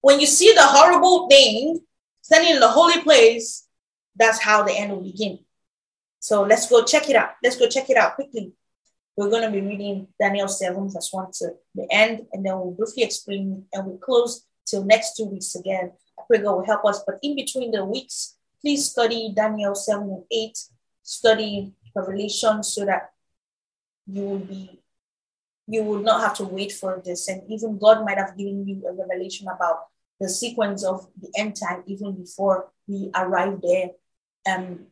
[0.00, 1.80] when you see the horrible thing
[2.22, 3.66] standing in the holy place,
[4.16, 5.38] that's how the end will begin.
[6.18, 7.30] So let's go check it out.
[7.42, 8.52] Let's go check it out quickly.
[9.16, 12.72] We're going to be reading Daniel 7, verse 1 to the end, and then we'll
[12.72, 15.92] briefly explain and we'll close till next two weeks again.
[16.18, 17.02] I pray God will help us.
[17.06, 20.58] But in between the weeks, please study Daniel 7 and 8,
[21.02, 23.10] study Revelation so that
[24.06, 24.82] you will be
[25.68, 27.28] you will not have to wait for this.
[27.28, 29.86] And even God might have given you a revelation about
[30.20, 33.90] the sequence of the end time even before we arrive there
[34.46, 34.86] um,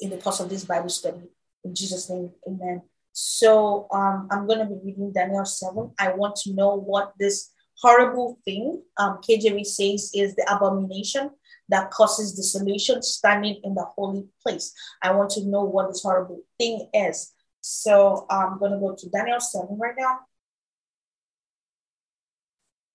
[0.00, 1.22] in the course of this Bible study.
[1.64, 2.82] In Jesus' name, amen.
[3.12, 5.92] So um, I'm going to be reading Daniel 7.
[5.98, 7.50] I want to know what this
[7.80, 11.30] horrible thing, um, KJV says, is the abomination
[11.68, 14.72] that causes desolation standing in the holy place.
[15.02, 17.32] I want to know what this horrible thing is.
[17.60, 20.20] So I'm going to go to Daniel 7 right now.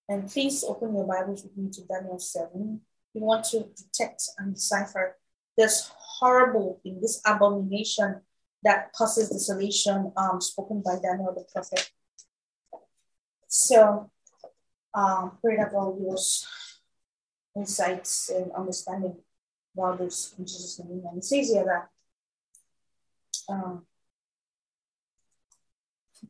[0.09, 2.81] And please open your Bibles with me to Daniel 7.
[3.13, 5.17] We want to detect and decipher
[5.57, 8.21] this horrible thing, this abomination
[8.63, 11.91] that causes desolation um, spoken by Daniel the prophet.
[13.47, 14.11] So,
[14.93, 15.95] um, pray that will
[17.55, 19.15] insights and understanding
[19.75, 21.03] about this in Jesus' name.
[21.09, 23.85] And it says here that um,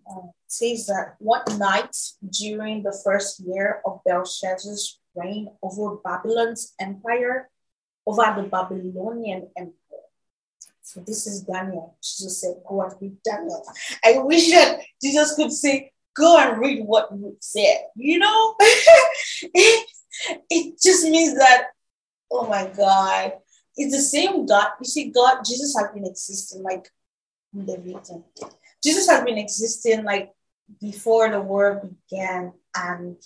[0.09, 1.95] uh, says that one night
[2.30, 7.49] during the first year of Belshazzar's reign over Babylon's empire,
[8.05, 9.73] over the Babylonian empire,
[10.88, 11.97] so this is Daniel.
[12.01, 13.61] Jesus said, Go and read Daniel.
[14.05, 17.88] I wish that Jesus could say, Go and read what you said.
[17.97, 18.55] You know?
[18.59, 19.89] it,
[20.49, 21.65] it just means that,
[22.31, 23.33] oh my God,
[23.75, 24.69] it's the same God.
[24.79, 26.88] You see, God, Jesus has been existing like
[27.53, 28.23] in the written.
[28.81, 30.31] Jesus has been existing like
[30.79, 32.53] before the world began.
[32.73, 33.17] And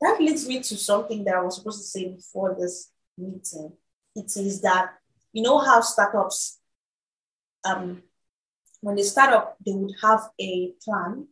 [0.00, 3.72] that leads me to something that I was supposed to say before this meeting.
[4.14, 4.92] It is that
[5.32, 6.58] you know how startups,
[7.64, 8.02] um,
[8.80, 11.26] when they start up, they would have a plan,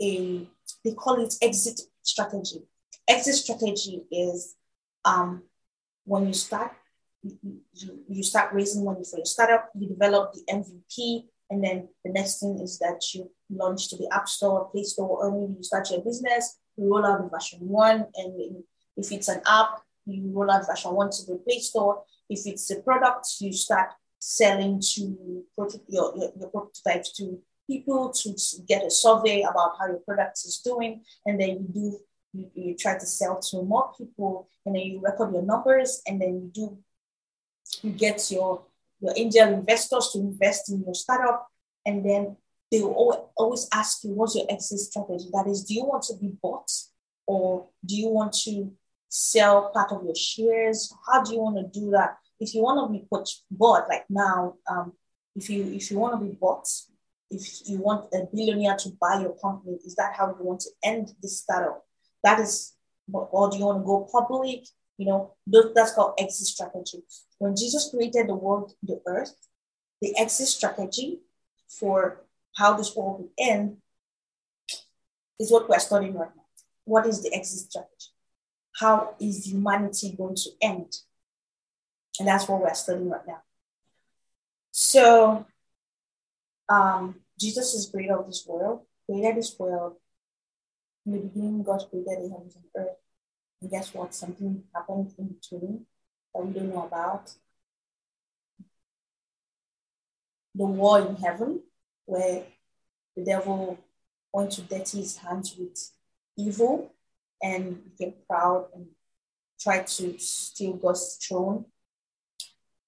[0.00, 0.46] a
[0.84, 2.62] they call it exit strategy.
[3.08, 4.54] Exit strategy is
[5.04, 5.42] um,
[6.04, 6.72] when you start,
[7.22, 7.60] you,
[8.08, 12.40] you start raising money for your startup, you develop the MVP, and then the next
[12.40, 15.90] thing is that you launch to the App Store, Play Store, or maybe you start
[15.90, 18.62] your business, you roll out version one, and
[18.96, 22.70] if it's an app, you roll out version one to the Play Store, if it's
[22.70, 28.34] a product, you start selling to your, your, your prototypes to people to
[28.66, 31.02] get a survey about how your product is doing.
[31.24, 31.98] And then you do,
[32.32, 36.20] you, you try to sell to more people and then you record your numbers and
[36.20, 36.78] then you do,
[37.82, 38.64] you get your,
[39.00, 41.48] your angel investors to invest in your startup.
[41.84, 42.36] And then
[42.70, 45.28] they will always ask you, what's your exit strategy?
[45.32, 46.70] That is, do you want to be bought
[47.26, 48.72] or do you want to
[49.08, 50.92] sell part of your shares?
[51.06, 52.16] How do you want to do that?
[52.38, 53.06] If you want to be
[53.50, 54.92] bought, like now, um,
[55.34, 56.68] if you if you want to be bought,
[57.30, 60.70] if you want a billionaire to buy your company, is that how you want to
[60.82, 61.84] end this startup?
[62.24, 62.74] That is,
[63.12, 64.66] or do you want to go public?
[64.98, 65.34] You know,
[65.74, 67.02] that's called exit strategy.
[67.38, 69.34] When Jesus created the world, the earth,
[70.00, 71.20] the exit strategy
[71.68, 72.22] for
[72.56, 73.76] how this world will end
[75.38, 76.42] is what we're studying right now.
[76.84, 78.15] What is the exit strategy?
[78.76, 80.92] How is humanity going to end?
[82.18, 83.42] And that's what we're studying right now.
[84.70, 85.46] So,
[86.68, 89.96] um, Jesus is creator of this world, created this world.
[91.06, 92.96] In the beginning, God created the heavens and earth.
[93.62, 94.14] And guess what?
[94.14, 95.86] Something happened in between
[96.34, 97.32] that we don't know about.
[100.54, 101.60] The war in heaven,
[102.06, 102.44] where
[103.16, 103.78] the devil
[104.32, 105.92] went to dirty his hands with
[106.36, 106.92] evil
[107.42, 108.86] and became proud and
[109.60, 111.66] tried to steal God's throne.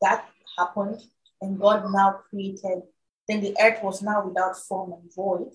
[0.01, 1.03] That happened,
[1.41, 2.83] and God now created,
[3.27, 5.53] then the earth was now without form and void,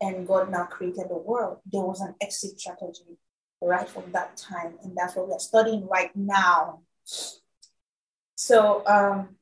[0.00, 1.58] and God now created the world.
[1.70, 3.18] There was an exit strategy
[3.60, 6.80] right from that time, and that's what we're studying right now.
[8.34, 9.36] So, um,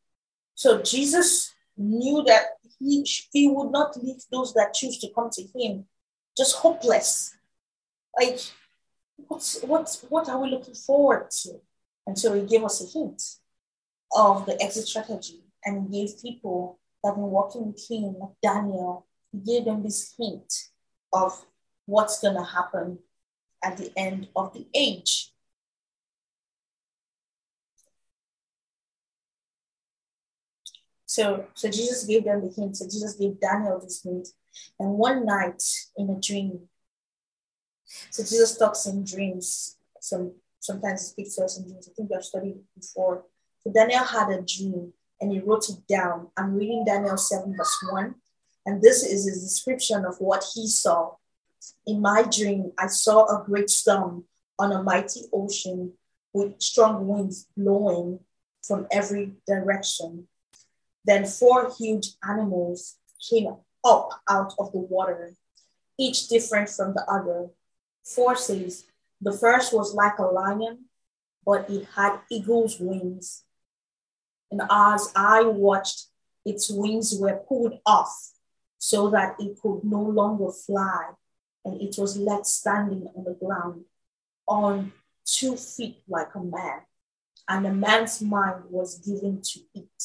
[0.55, 5.43] so Jesus knew that he, he would not leave those that choose to come to
[5.55, 5.87] him
[6.37, 7.35] just hopeless.
[8.19, 8.41] Like
[9.29, 11.61] what's what's what are we looking forward to?
[12.07, 13.23] And so he gave us a hint
[14.17, 19.39] of the exit strategy and gave people that been working with him, like Daniel, he
[19.39, 20.53] gave them this hint
[21.13, 21.45] of
[21.87, 22.99] what's gonna happen
[23.63, 25.33] at the end of the age.
[31.07, 32.77] So, so Jesus gave them the hint.
[32.77, 34.29] So Jesus gave Daniel this hint.
[34.79, 35.63] And one night
[35.97, 36.69] in a dream,
[38.11, 39.77] so Jesus talks in dreams.
[40.01, 41.89] Some sometimes he speaks to us in dreams.
[41.91, 43.25] I think we have studied before.
[43.61, 46.29] So Daniel had a dream and he wrote it down.
[46.37, 48.15] I'm reading Daniel 7, verse 1.
[48.67, 51.15] And this is his description of what he saw.
[51.87, 54.25] In my dream, I saw a great storm
[54.59, 55.93] on a mighty ocean
[56.33, 58.21] with strong winds blowing
[58.63, 60.29] from every direction.
[61.05, 62.97] Then four huge animals
[63.29, 63.49] came
[63.85, 65.35] up out of the water,
[65.99, 67.49] each different from the other.
[68.15, 68.87] Four says,
[69.21, 70.87] the first was like a lion,
[71.45, 73.45] but it had eagle's wings.
[74.51, 76.07] And as I watched,
[76.45, 78.33] its wings were pulled off
[78.79, 81.11] so that it could no longer fly,
[81.65, 83.85] and it was left standing on the ground
[84.49, 84.93] on
[85.25, 86.81] two feet like a man.
[87.49, 90.03] And a man's mind was given to it.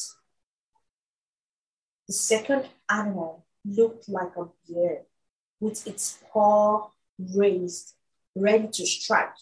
[2.06, 5.02] The second animal looked like a bear
[5.58, 7.94] with its paw raised,
[8.36, 9.34] ready to strike.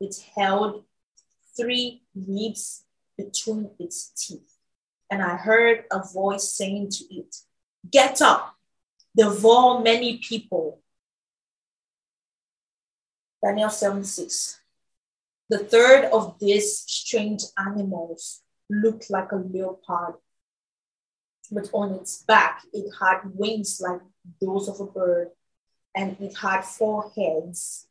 [0.00, 0.84] It held
[1.56, 2.84] three ribs
[3.16, 4.54] between its teeth.
[5.10, 7.36] And I heard a voice saying to it,
[7.90, 8.54] Get up,
[9.16, 10.80] devour many people.
[13.44, 14.60] Daniel 7 6.
[15.48, 20.16] The third of these strange animals looked like a leopard
[21.50, 24.00] but on its back it had wings like
[24.40, 25.28] those of a bird,
[25.94, 27.87] and it had four heads.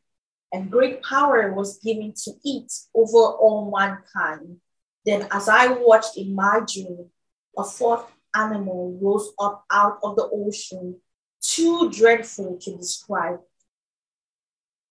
[0.53, 4.57] And great power was given to it over all mankind.
[5.05, 7.09] Then, as I watched in my dream,
[7.57, 11.01] a fourth animal rose up out of the ocean,
[11.41, 13.39] too dreadful to describe.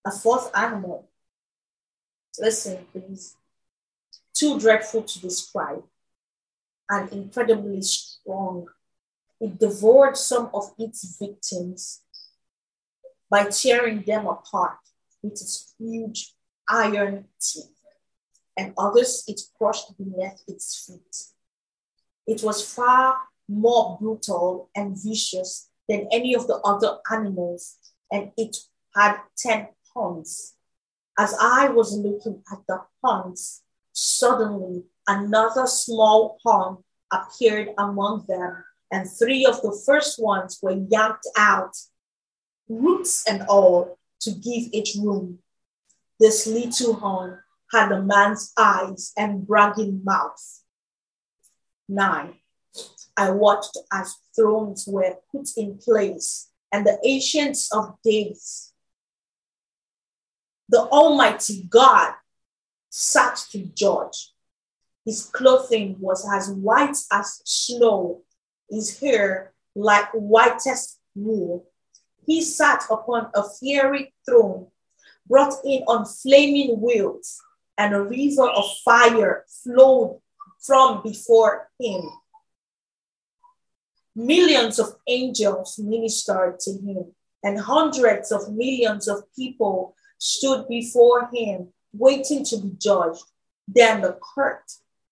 [0.04, 1.08] A fourth animal.
[2.38, 3.36] Listen, please.
[4.34, 5.82] Too dreadful to describe
[6.88, 8.66] and incredibly strong.
[9.40, 12.02] It devoured some of its victims
[13.30, 14.78] by tearing them apart
[15.26, 16.34] with its huge
[16.68, 17.70] iron teeth,
[18.56, 21.16] and others it crushed beneath its feet.
[22.26, 23.18] It was far
[23.48, 27.76] more brutal and vicious than any of the other animals,
[28.10, 28.56] and it
[28.94, 30.54] had 10 horns.
[31.18, 33.62] As I was looking at the horns,
[33.92, 36.78] suddenly another small horn
[37.12, 41.76] appeared among them, and three of the first ones were yanked out,
[42.68, 45.38] roots and all, to give it room.
[46.18, 47.40] This little horn
[47.72, 50.62] had a man's eyes and bragging mouth.
[51.88, 52.34] Nine,
[53.16, 58.72] I watched as thrones were put in place and the ancients of days,
[60.68, 62.14] the Almighty God,
[62.90, 64.32] sat to judge.
[65.04, 68.22] His clothing was as white as snow,
[68.68, 71.66] his hair like whitest wool.
[72.26, 74.66] He sat upon a fiery throne,
[75.28, 77.40] brought in on flaming wheels,
[77.78, 80.20] and a river of fire flowed
[80.60, 82.10] from before him.
[84.14, 87.12] Millions of angels ministered to him,
[87.44, 93.24] and hundreds of millions of people stood before him, waiting to be judged.
[93.68, 94.64] Then the court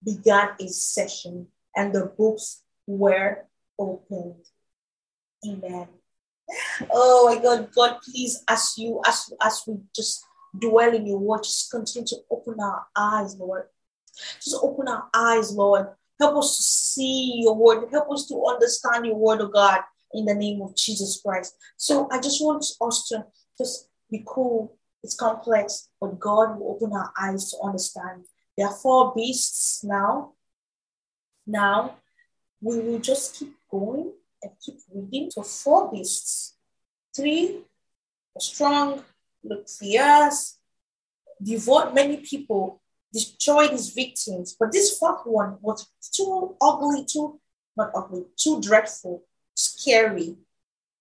[0.03, 3.47] began its session and the books were
[3.79, 4.45] opened.
[5.47, 5.89] Amen.
[6.91, 10.25] Oh my God, God, please, as you, as, as we just
[10.59, 13.65] dwell in your word, just continue to open our eyes, Lord.
[14.43, 15.89] Just open our eyes, Lord.
[16.21, 17.89] Help us to see your word.
[17.91, 19.81] Help us to understand your word, of God,
[20.13, 21.55] in the name of Jesus Christ.
[21.77, 23.27] So I just want us to
[23.59, 24.77] just be cool.
[25.03, 28.25] It's complex, but God will open our eyes to understand.
[28.57, 30.33] There are four beasts now.
[31.47, 31.97] Now,
[32.63, 34.13] we will just keep going
[34.45, 35.31] and keep reading.
[35.31, 36.57] So, four beasts.
[37.17, 37.63] Three,
[38.39, 39.03] strong,
[39.43, 40.59] look fierce,
[41.41, 42.81] many people,
[43.13, 44.57] destroyed his victims.
[44.59, 47.41] But this fourth one was too ugly, too,
[47.77, 49.23] not ugly, too dreadful,
[49.55, 50.37] scary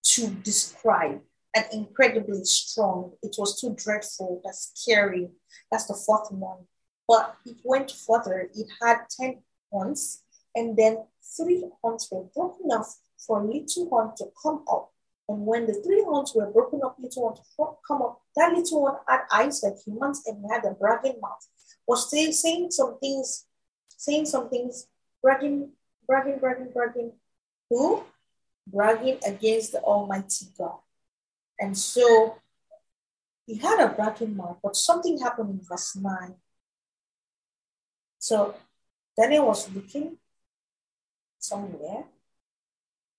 [0.04, 1.22] to describe,
[1.56, 3.14] and incredibly strong.
[3.24, 5.30] It was too dreadful, that's scary.
[5.72, 6.68] That's the fourth one.
[7.08, 8.50] But it went further.
[8.54, 9.41] It had 10
[9.72, 10.22] horns,
[10.56, 14.91] and then three horns were broken off for little horn to come up.
[15.30, 17.41] And when the three horns were broken up, little one to
[17.88, 21.47] come up, that little one had eyes like humans and had a bragging mouth.
[21.88, 23.45] Was saying, saying some things,
[23.89, 24.88] saying some things,
[25.21, 25.69] bragging,
[26.07, 27.13] bragging, bragging, bragging.
[27.69, 28.03] Who?
[28.67, 30.80] Bragging against the Almighty God.
[31.59, 32.38] And so
[33.45, 36.36] he had a bragging mouth, but something happened in verse 9.
[38.19, 38.55] So
[39.19, 40.17] Daniel was looking
[41.39, 42.05] somewhere,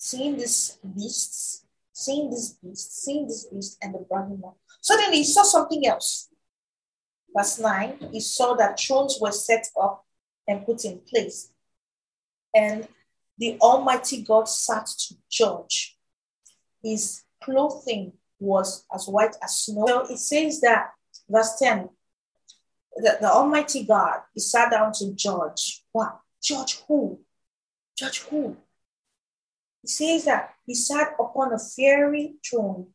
[0.05, 4.55] seeing these beasts, seeing this beast, seeing this beast, and the bragging mouth.
[4.83, 6.29] Suddenly he saw something else.
[7.35, 10.05] Verse 9, he saw that thrones were set up
[10.47, 11.51] and put in place,
[12.55, 12.87] and
[13.39, 15.97] the Almighty God sat to judge.
[16.83, 19.87] His clothing was as white as snow.
[19.87, 20.91] So it says that,
[21.31, 21.89] verse 10,
[23.03, 25.83] that the Almighty God, he sat down to judge.
[25.93, 26.21] What?
[26.43, 27.21] Judge who?
[27.97, 28.59] Judge who?
[29.85, 32.87] He says that he sat upon a fiery throne,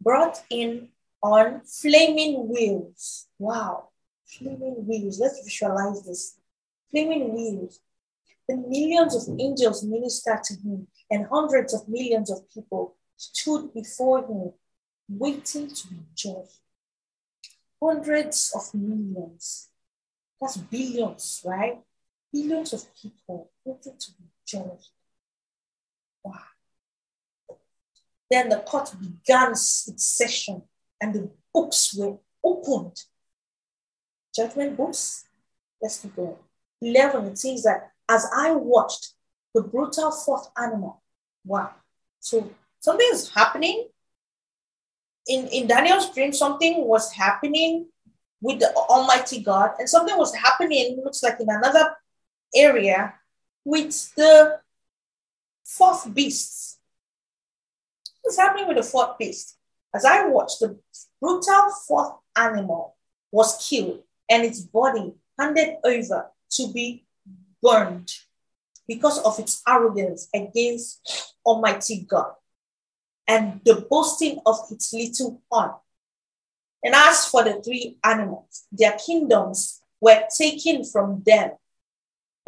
[0.00, 0.88] brought in
[1.22, 3.28] on flaming wheels.
[3.38, 3.90] Wow,
[4.26, 5.20] flaming wheels.
[5.20, 6.40] Let's visualize this.
[6.90, 7.78] Flaming wheels.
[8.48, 14.26] The millions of angels ministered to him, and hundreds of millions of people stood before
[14.26, 14.52] him,
[15.08, 16.58] waiting to be judged.
[17.80, 19.68] Hundreds of millions.
[20.40, 21.78] That's billions, right?
[22.32, 24.88] Billions of people waiting to be judged.
[26.24, 26.40] Wow.
[28.30, 30.62] Then the court began its session
[31.00, 33.02] and the books were opened.
[34.34, 35.24] Judgment books.
[35.82, 36.36] Let's keep going.
[36.82, 39.14] 11, it says that as I watched
[39.54, 41.02] the brutal fourth animal,
[41.44, 41.70] wow.
[42.20, 42.50] So
[42.80, 43.88] something is happening.
[45.26, 47.86] In, in Daniel's dream, something was happening
[48.40, 51.94] with the Almighty God, and something was happening, looks like in another
[52.54, 53.14] area,
[53.64, 54.60] with the
[55.76, 56.78] fourth beast.
[58.22, 59.56] What's happening with the fourth beast?
[59.94, 60.78] As I watched, the
[61.20, 62.96] brutal fourth animal
[63.32, 67.04] was killed and its body handed over to be
[67.62, 68.12] burned
[68.86, 72.32] because of its arrogance against Almighty God
[73.26, 75.72] and the boasting of its little horn.
[76.82, 81.52] And as for the three animals, their kingdoms were taken from them,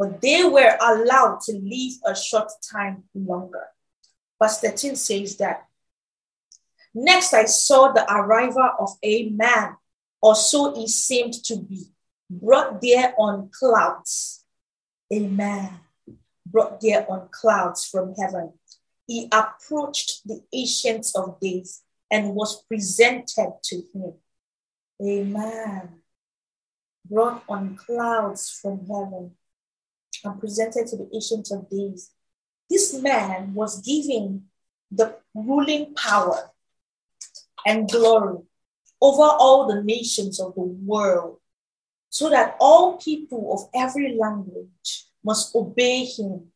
[0.02, 3.68] but they were allowed to live a short time longer.
[4.42, 5.68] Verse 13 says that
[6.92, 9.76] Next, I saw the arrival of a man,
[10.20, 11.84] or so he seemed to be,
[12.28, 14.44] brought there on clouds.
[15.08, 15.70] A man
[16.44, 18.54] brought there on clouds from heaven.
[19.06, 21.80] He approached the Ancient of Days
[22.10, 24.14] and was presented to him.
[25.00, 26.00] A man
[27.08, 29.36] brought on clouds from heaven
[30.24, 32.10] and presented to the Ancient of Days.
[32.68, 34.44] This man was given
[34.90, 36.50] the ruling power
[37.66, 38.42] and glory
[39.00, 41.38] over all the nations of the world,
[42.08, 46.48] so that all people of every language must obey him.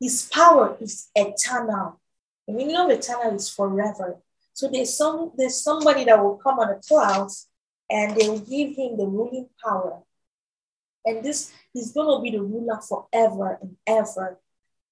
[0.00, 2.00] His power is eternal.
[2.46, 4.18] The meaning of eternal is forever.
[4.52, 7.48] So there's some there's somebody that will come on the clouds
[7.88, 10.02] and they will give him the ruling power.
[11.04, 14.38] And this is going to be the ruler forever and ever.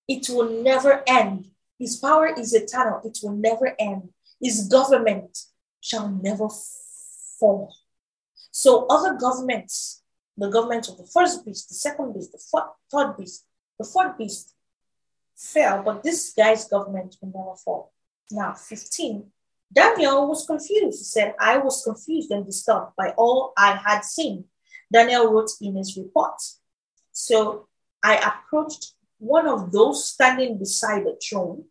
[0.06, 1.48] It will never end.
[1.78, 3.00] His power is eternal.
[3.04, 4.11] It will never end.
[4.40, 5.38] His government
[5.80, 6.48] shall never
[7.38, 7.74] fall.
[8.50, 10.02] So other governments,
[10.36, 13.44] the government of the first beast, the second beast, the fourth, third beast,
[13.78, 14.54] the fourth beast
[15.36, 17.92] fell, but this guy's government will never fall.
[18.30, 19.24] Now, 15.
[19.72, 20.98] Daniel was confused.
[20.98, 24.44] He said, I was confused and disturbed by all I had seen.
[24.93, 26.41] Daniel wrote in his report.
[27.12, 27.68] So
[28.03, 31.64] I approached one of those standing beside the throne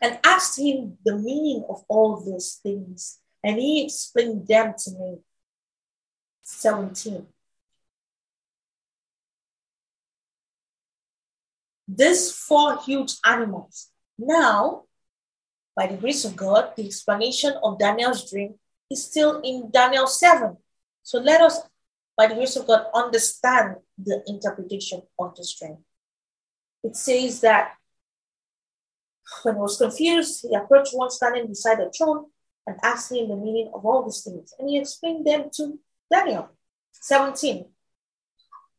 [0.00, 3.20] and asked him the meaning of all these things.
[3.42, 5.18] And he explained them to me.
[6.42, 7.26] 17.
[11.88, 13.90] These four huge animals.
[14.18, 14.84] Now,
[15.76, 18.54] by the grace of God, the explanation of Daniel's dream
[18.90, 20.56] is still in Daniel 7.
[21.02, 21.60] So let us,
[22.16, 25.78] by the grace of God, understand the interpretation of the dream.
[26.82, 27.72] It says that
[29.42, 32.26] when he was confused, he approached one standing beside the throne
[32.66, 34.54] and asked him the meaning of all these things.
[34.58, 35.78] And he explained them to
[36.10, 36.50] Daniel.
[36.92, 37.66] 17.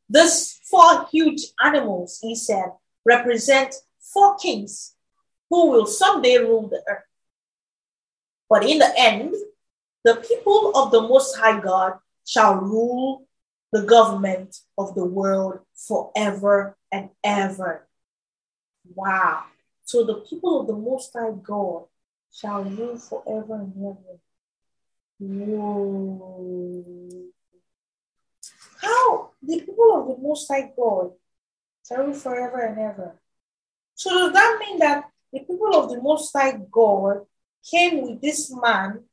[0.10, 2.66] These four huge animals, he said,
[3.06, 4.96] represent four kings
[5.50, 7.04] who will someday rule the earth.
[8.50, 9.36] But in the end,
[10.04, 11.94] the people of the Most High God
[12.26, 13.28] shall rule
[13.72, 17.88] the government of the world forever and ever.
[18.94, 19.44] Wow.
[19.84, 21.86] So the people of the Most High God
[22.32, 24.20] shall rule forever and ever.
[25.20, 26.86] Whoa.
[28.82, 29.32] How?
[29.42, 31.12] The people of the Most High God
[31.88, 33.16] shall rule forever and ever.
[33.96, 37.26] So does that mean that the people of the Most High God
[37.70, 39.04] came with this man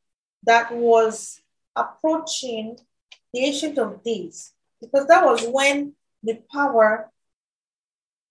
[0.45, 1.41] that was
[1.75, 2.79] approaching
[3.33, 7.11] the Ancient of Days, because that was when the power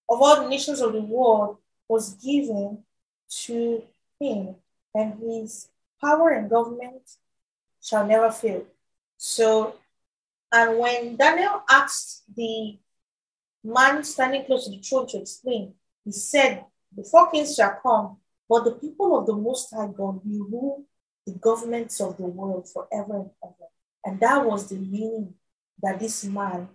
[0.09, 2.83] of all the nations of the world was given
[3.29, 3.83] to
[4.19, 4.55] him,
[4.93, 5.69] and his
[6.01, 7.01] power and government
[7.81, 8.65] shall never fail.
[9.17, 9.75] So,
[10.51, 12.77] and when Daniel asked the
[13.63, 15.73] man standing close to the throne to explain,
[16.03, 18.17] he said, The four kings shall come,
[18.49, 20.83] but the people of the Most High God will rule
[21.25, 23.69] the governments of the world forever and ever.
[24.05, 25.33] And that was the meaning
[25.81, 26.69] that this man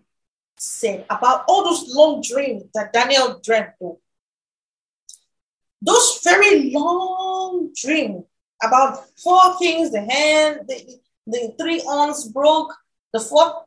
[0.57, 3.97] said about all those long dreams that Daniel dreamt of.
[5.83, 8.25] Those very long dreams
[8.63, 12.75] about four kings, the hand, the, the three horns broke,
[13.13, 13.65] the fourth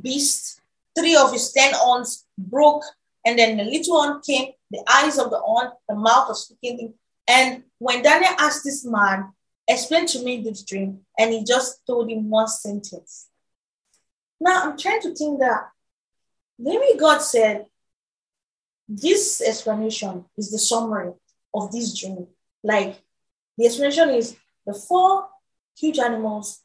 [0.00, 0.60] beast,
[0.96, 2.84] three of his ten horns broke,
[3.24, 6.94] and then the little one came, the eyes of the horn, the mouth of speaking.
[7.26, 9.32] And when Daniel asked this man,
[9.66, 13.28] explain to me this dream, and he just told him one sentence.
[14.40, 15.68] Now I'm trying to think that
[16.58, 17.66] maybe God said,
[18.88, 21.12] this explanation is the summary
[21.54, 22.26] of this dream.
[22.62, 23.00] Like
[23.56, 24.36] the explanation is
[24.66, 25.28] the four
[25.76, 26.62] huge animals.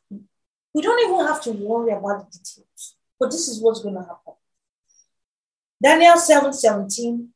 [0.74, 4.02] We don't even have to worry about the details, but this is what's going to
[4.02, 4.34] happen.
[5.82, 7.30] Daniel 7 17,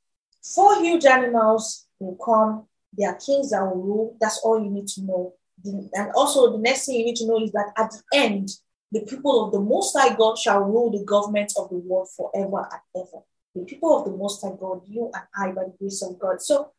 [0.44, 2.68] four huge animals will come.
[2.98, 4.18] They are kings that will rule.
[4.20, 5.34] That's all you need to know.
[5.66, 8.50] And also, the next thing you need to know is that at the end,
[8.92, 12.68] the people of the Most High God shall rule the government of the world forever
[12.72, 13.24] and ever.
[13.56, 16.42] The people of the Most High God, you and I, by the grace of God.
[16.42, 16.72] So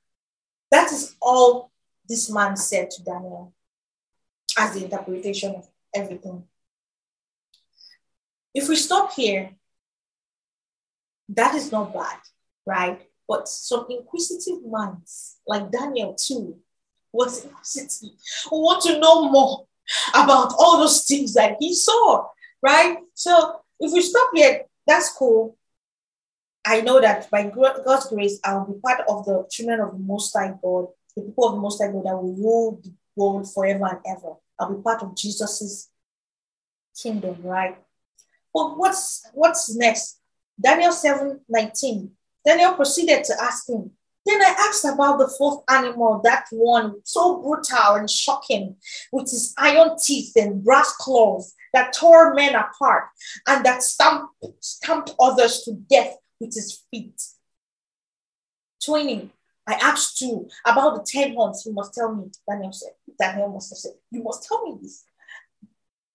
[0.70, 1.70] that is all
[2.08, 3.54] this man said to Daniel
[4.58, 6.44] as the interpretation of everything.
[8.54, 9.50] If we stop here,
[11.30, 12.18] that is not bad,
[12.66, 13.00] right?
[13.26, 16.60] But some inquisitive minds, like Daniel too,
[17.14, 18.10] was inquisitive,
[18.50, 19.66] We want to know more
[20.12, 22.26] about all those things that he saw,
[22.62, 22.98] right?
[23.14, 25.56] So if we stop here, that's cool.
[26.66, 29.98] I know that by God's grace, I will be part of the children of the
[29.98, 33.52] Most High God, the people of the Most High God that will rule the world
[33.52, 34.34] forever and ever.
[34.58, 35.90] I'll be part of Jesus's
[37.00, 37.76] kingdom, right?
[38.52, 40.20] But what's what's next?
[40.60, 42.10] Daniel 7 19.
[42.46, 43.90] Daniel proceeded to ask him,
[44.26, 48.76] then I asked about the fourth animal, that one so brutal and shocking,
[49.12, 53.04] with his iron teeth and brass claws that tore men apart
[53.46, 57.20] and that stamped, stamped others to death with his feet.
[58.84, 59.30] 20.
[59.66, 61.64] I asked you about the ten horns.
[61.64, 62.30] You must tell me.
[62.48, 62.92] Daniel said.
[63.18, 65.04] Daniel must have said, You must tell me this.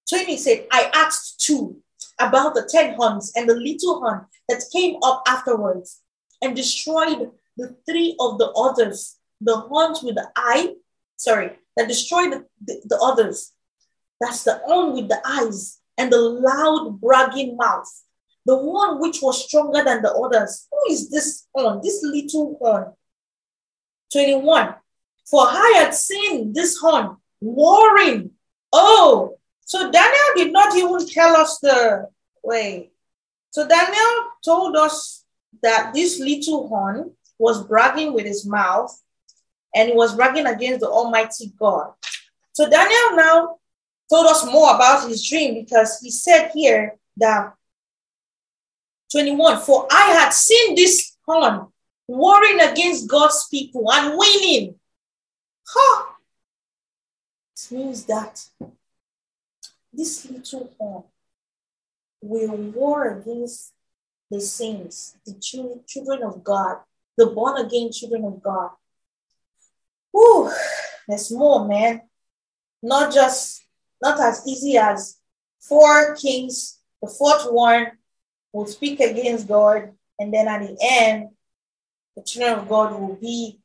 [0.10, 1.82] 20 said, I asked two
[2.20, 6.02] about the ten horns and the little horn that came up afterwards
[6.42, 10.76] and destroyed the three of the others, the horns with the eye,
[11.18, 13.54] sorry, that destroyed the, the, the others.
[14.22, 17.90] That's the horn with the eyes and the loud bragging mouth,
[18.46, 20.68] the one which was stronger than the others.
[20.72, 22.94] Who is this horn, this little horn?
[24.12, 24.76] 21.
[25.30, 28.32] For I had seen this horn warring.
[28.72, 32.10] Oh, so Daniel did not even tell us the
[32.44, 32.92] way.
[33.52, 35.26] So Daniel told us
[35.62, 38.96] that this little horn was bragging with his mouth
[39.74, 41.94] and he was bragging against the Almighty God.
[42.54, 43.56] So Daniel now
[44.10, 47.54] told us more about his dream because he said here that
[49.12, 51.68] 21 For I had seen this horn
[52.08, 54.76] warring against God's people and winning.
[55.68, 56.06] Huh.
[57.56, 58.44] It means that
[59.94, 61.04] this little horn
[62.22, 63.74] will war against
[64.30, 66.80] the saints, the children of God,
[67.20, 68.70] the born again children of God.
[70.12, 70.52] Whew,
[71.08, 72.02] there's more, man.
[72.82, 73.62] Not just,
[74.02, 75.18] not as easy as
[75.60, 77.92] four kings, the fourth one
[78.54, 81.30] will speak against God, and then at the end,
[82.16, 83.60] the children of God will be,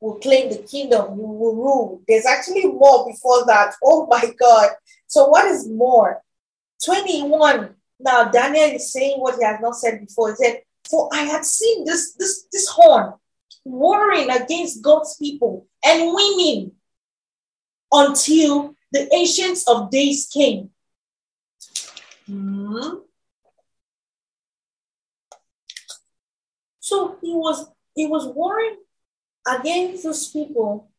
[0.00, 2.02] will claim the kingdom, you will rule.
[2.08, 3.74] There's actually more before that.
[3.84, 4.70] Oh my God.
[5.06, 6.22] So, what is more?
[6.84, 7.74] 21.
[8.00, 10.30] Now, Daniel is saying what he has not said before.
[10.30, 13.14] He said, for I had seen this, this, this horn
[13.64, 16.72] warring against God's people and winning
[17.92, 20.70] until the ancients of days came.
[22.26, 22.98] Hmm.
[26.80, 28.76] So he was he was warring
[29.46, 30.90] against those people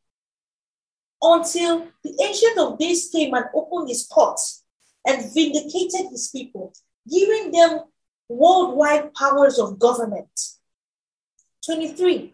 [1.22, 4.64] until the ancient of days came and opened his courts
[5.06, 6.74] and vindicated his people,
[7.10, 7.82] giving them
[8.30, 10.30] worldwide powers of government.
[11.66, 12.34] 23.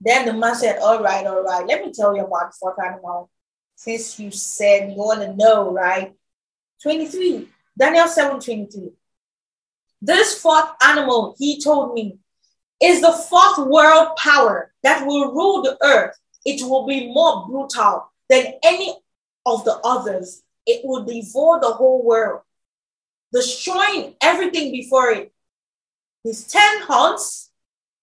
[0.00, 2.78] Then the man said, All right, all right, let me tell you about the fourth
[2.84, 3.30] animal.
[3.76, 6.14] since you said you want to know, right?
[6.82, 8.90] 23, Daniel 7 23.
[10.02, 12.18] This fourth animal, he told me,
[12.82, 16.16] is the fourth world power that will rule the earth.
[16.44, 18.96] It will be more brutal than any
[19.44, 20.42] of the others.
[20.66, 22.40] It will devour the whole world,
[23.32, 25.32] destroying everything before it.
[26.24, 27.50] His 10 horns,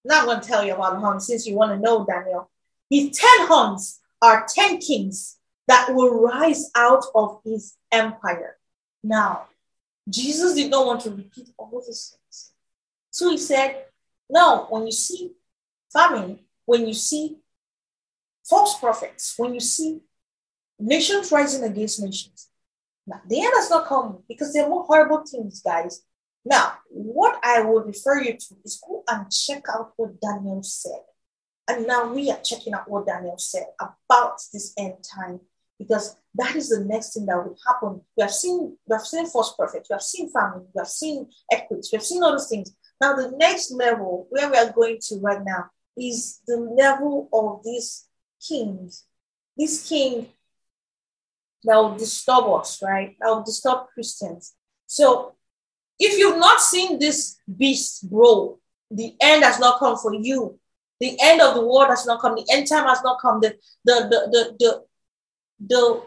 [0.04, 2.50] not going to tell you about the horns since you want to know, Daniel.
[2.90, 8.58] His 10 horns are 10 kings that will rise out of his empire.
[9.04, 9.48] Now,
[10.10, 12.52] Jesus did not want to repeat all these things.
[13.12, 13.86] So he said,
[14.30, 15.34] No, when you see
[15.92, 17.38] famine, when you see
[18.48, 20.02] false prophets, when you see
[20.80, 22.50] nations rising against nations,
[23.08, 26.04] now the end has not come because there are more horrible things, guys.
[26.46, 31.02] Now, what I will refer you to is go and check out what Daniel said.
[31.68, 35.42] And now we are checking out what Daniel said about this end time
[35.78, 38.02] because that is the next thing that will happen.
[38.16, 41.28] We have seen, we have seen false prophets, we have seen famine, we have seen
[41.52, 42.74] equities, we have seen all those things.
[43.02, 45.66] Now, the next level where we are going to right now
[45.98, 48.08] is the level of these
[48.46, 49.06] kings.
[49.58, 50.28] This king
[51.64, 53.16] that will disturb us, right?
[53.20, 54.54] That will disturb Christians.
[54.86, 55.36] So,
[56.00, 58.60] if you've not seen this beast, bro,
[58.92, 60.60] the end has not come for you.
[61.00, 62.36] The end of the world has not come.
[62.36, 63.40] The end time has not come.
[63.42, 63.56] The
[63.86, 64.84] the the the, the
[65.68, 66.02] the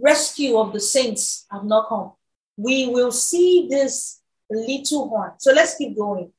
[0.00, 2.12] rescue of the saints have not come.
[2.56, 4.20] We will see this
[4.50, 5.32] little horn.
[5.38, 6.32] So let's keep going.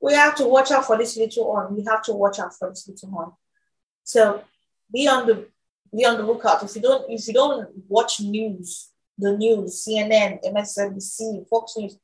[0.00, 1.74] We have to watch out for this little horn.
[1.74, 3.32] We have to watch out for this little horn.
[4.04, 4.42] So
[4.92, 5.48] be on the
[5.94, 6.62] be on the lookout.
[6.62, 11.98] If you don't if you don't watch news, the news, CNN, MSNBC, Fox News,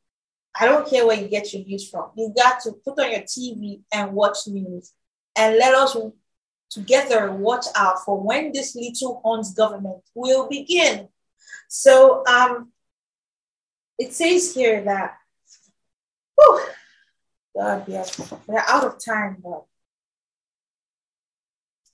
[0.59, 2.11] I don't care where you get your news from.
[2.17, 4.93] You got to put on your TV and watch news
[5.37, 5.97] and let us
[6.71, 11.09] together watch out for when this little horns government will begin.
[11.69, 12.73] So um,
[13.99, 15.17] it says here that,
[16.37, 16.67] whew,
[17.57, 19.65] God, yes, we're out of time, but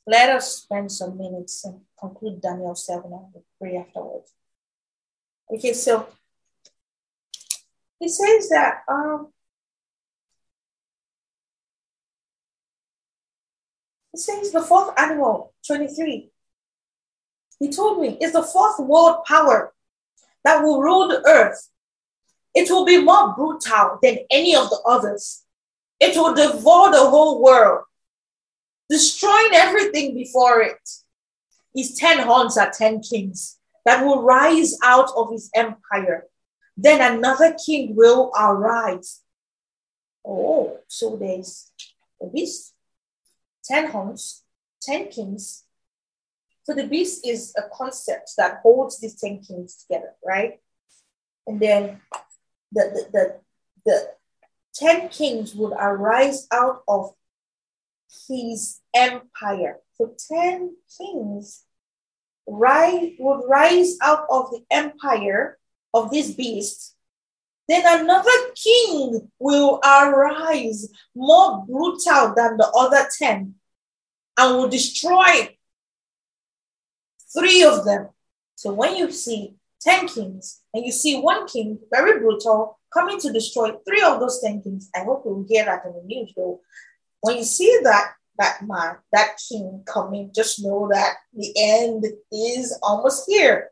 [0.08, 4.32] let us spend some minutes and conclude Daniel 7 and pray afterwards.
[5.52, 6.08] Okay, so
[8.00, 9.28] he says that um,
[14.14, 16.30] It says the fourth animal, 23.
[17.60, 19.72] He told me it's the fourth world power
[20.42, 21.68] that will rule the earth.
[22.52, 25.44] It will be more brutal than any of the others.
[26.00, 27.84] It will devour the whole world,
[28.88, 30.88] destroying everything before it.
[31.74, 36.24] His 10 horns are 10 kings that will rise out of his empire.
[36.76, 39.20] Then another king will arise.
[40.26, 41.70] Oh, so there's
[42.20, 42.74] a beast
[43.68, 44.42] 10 horns,
[44.82, 45.64] 10 kings.
[46.64, 50.60] So the beast is a concept that holds these 10 kings together, right?
[51.46, 52.00] And then
[52.72, 53.40] the, the, the,
[53.86, 54.08] the
[54.74, 57.14] 10 kings would arise out of
[58.28, 59.78] his empire.
[59.96, 61.64] So 10 kings
[62.46, 65.58] rise, would rise out of the empire
[65.94, 66.94] of this beast
[67.68, 73.54] then another king will arise more brutal than the other 10
[74.38, 75.56] and will destroy
[77.36, 78.08] three of them.
[78.54, 83.32] So when you see 10 kings and you see one king, very brutal, coming to
[83.32, 86.62] destroy three of those 10 kings, I hope you'll hear that in the news though.
[87.20, 92.78] When you see that, that man, that king coming, just know that the end is
[92.82, 93.70] almost here.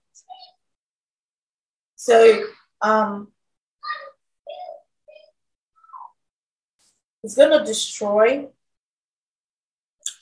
[1.97, 2.45] So
[2.83, 3.29] um,
[7.27, 8.47] He's going to destroy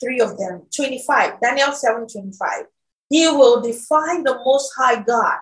[0.01, 0.63] three of them.
[0.75, 2.65] 25, Daniel 7 25.
[3.09, 5.37] He will defy the Most High God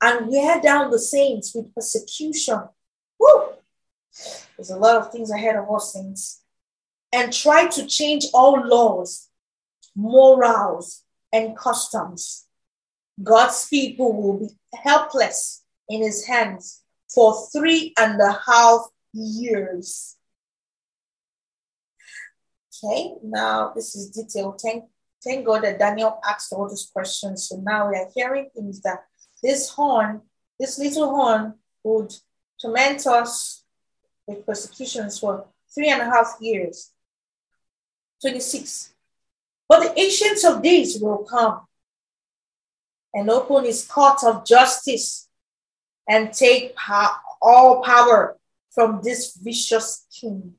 [0.00, 2.60] and wear down the saints with persecution.
[3.18, 3.54] Woo!
[4.56, 6.39] There's a lot of things ahead of us, saints.
[7.12, 9.28] And try to change all laws,
[9.96, 11.02] morals,
[11.32, 12.46] and customs.
[13.22, 16.82] God's people will be helpless in his hands
[17.12, 20.16] for three and a half years.
[22.82, 24.60] Okay, now this is detailed.
[24.60, 24.84] Thank,
[25.22, 27.48] thank God that Daniel asked all these questions.
[27.48, 29.04] So now we are hearing things that
[29.42, 30.22] this horn,
[30.58, 32.14] this little horn, would
[32.60, 33.64] torment us
[34.26, 36.92] with persecutions for three and a half years.
[38.20, 38.92] 26.
[39.68, 41.60] But the ancients of days will come
[43.14, 45.28] and open his court of justice
[46.08, 46.74] and take
[47.40, 48.36] all power
[48.70, 50.54] from this vicious king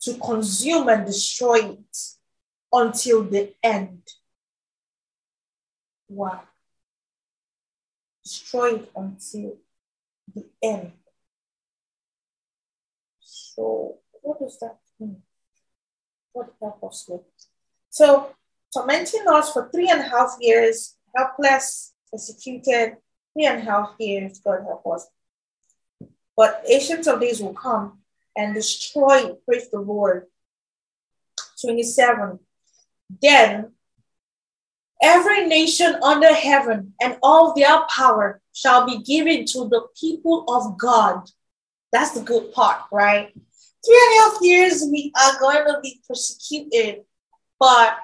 [0.00, 1.98] to consume and destroy it
[2.72, 4.02] until the end.
[6.08, 6.42] Wow.
[8.22, 9.56] Destroy it until
[10.34, 10.92] the end.
[13.20, 15.22] So, what does that mean?
[16.36, 17.08] What help us?
[17.88, 18.34] So,
[18.70, 22.98] tormenting us for three and a half years, helpless, persecuted,
[23.32, 25.06] three and a half years, God help us.
[26.36, 28.00] But ancients of days will come
[28.36, 30.26] and destroy, praise the Lord.
[31.58, 32.38] 27.
[33.22, 33.72] Then
[35.02, 40.76] every nation under heaven and all their power shall be given to the people of
[40.76, 41.30] God.
[41.92, 43.32] That's the good part, right?
[43.86, 47.04] Three and a half years we are going to be persecuted,
[47.60, 47.96] but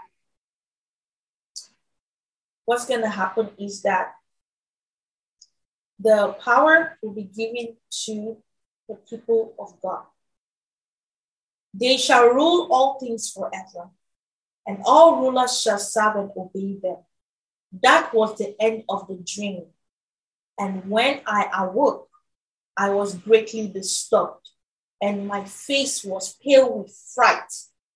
[2.64, 4.12] what's going to happen is that
[5.98, 8.36] the power will be given to
[8.88, 10.04] the people of God.
[11.74, 13.90] They shall rule all things forever,
[14.66, 16.98] and all rulers shall serve and obey them.
[17.82, 19.64] That was the end of the dream.
[20.58, 22.08] And when I awoke,
[22.76, 24.48] I was greatly disturbed,
[25.02, 27.52] and my face was pale with fright.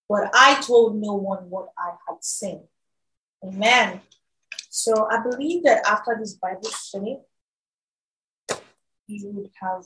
[0.08, 2.64] But I told no one what I had seen.
[3.44, 4.00] Amen.
[4.68, 7.18] So I believe that after this Bible study,
[9.06, 9.84] you would have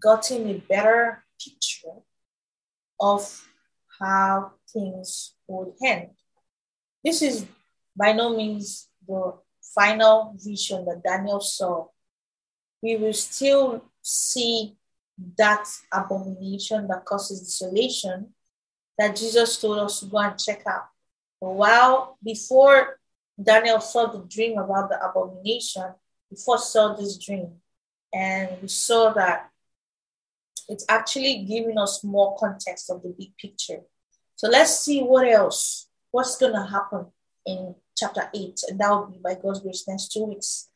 [0.00, 2.02] gotten a better picture
[3.00, 3.44] of
[4.00, 6.10] how things would end.
[7.04, 7.46] This is
[7.96, 9.34] by no means the
[9.74, 11.86] final vision that Daniel saw.
[12.80, 14.76] We will still see
[15.36, 18.28] that abomination that causes desolation
[18.98, 20.86] that Jesus told us to go and check out.
[21.40, 22.98] But while before
[23.40, 25.84] Daniel saw the dream about the abomination,
[26.30, 27.52] we first saw this dream
[28.12, 29.50] and we saw that
[30.68, 33.80] it's actually giving us more context of the big picture.
[34.36, 37.06] So let's see what else, what's going to happen
[37.46, 40.68] in chapter 8, and that will be by God's grace next two weeks.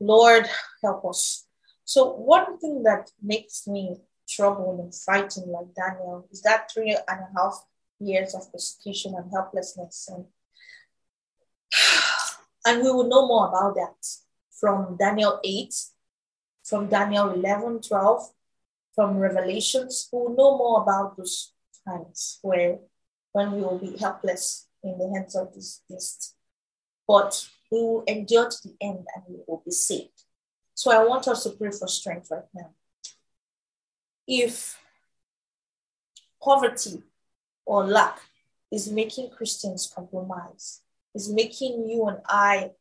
[0.00, 0.48] Lord,
[0.82, 1.43] help us.
[1.84, 3.96] So, one thing that makes me
[4.28, 7.64] troubled and frightened, like Daniel, is that three and a half
[8.00, 10.08] years of persecution and helplessness.
[10.10, 10.24] And,
[12.66, 14.06] and we will know more about that
[14.58, 15.74] from Daniel 8,
[16.64, 18.30] from Daniel 11, 12,
[18.94, 21.52] from Revelations, we will know more about those
[21.86, 22.78] times where
[23.32, 26.36] when we will be helpless in the hands of this beast.
[27.06, 30.13] But we will endure to the end and we will be saved.
[30.74, 32.70] So I want us to pray for strength right now.
[34.26, 34.78] If
[36.42, 37.02] poverty
[37.64, 38.18] or lack
[38.70, 40.80] is making Christians compromise,
[41.14, 42.72] is making you and I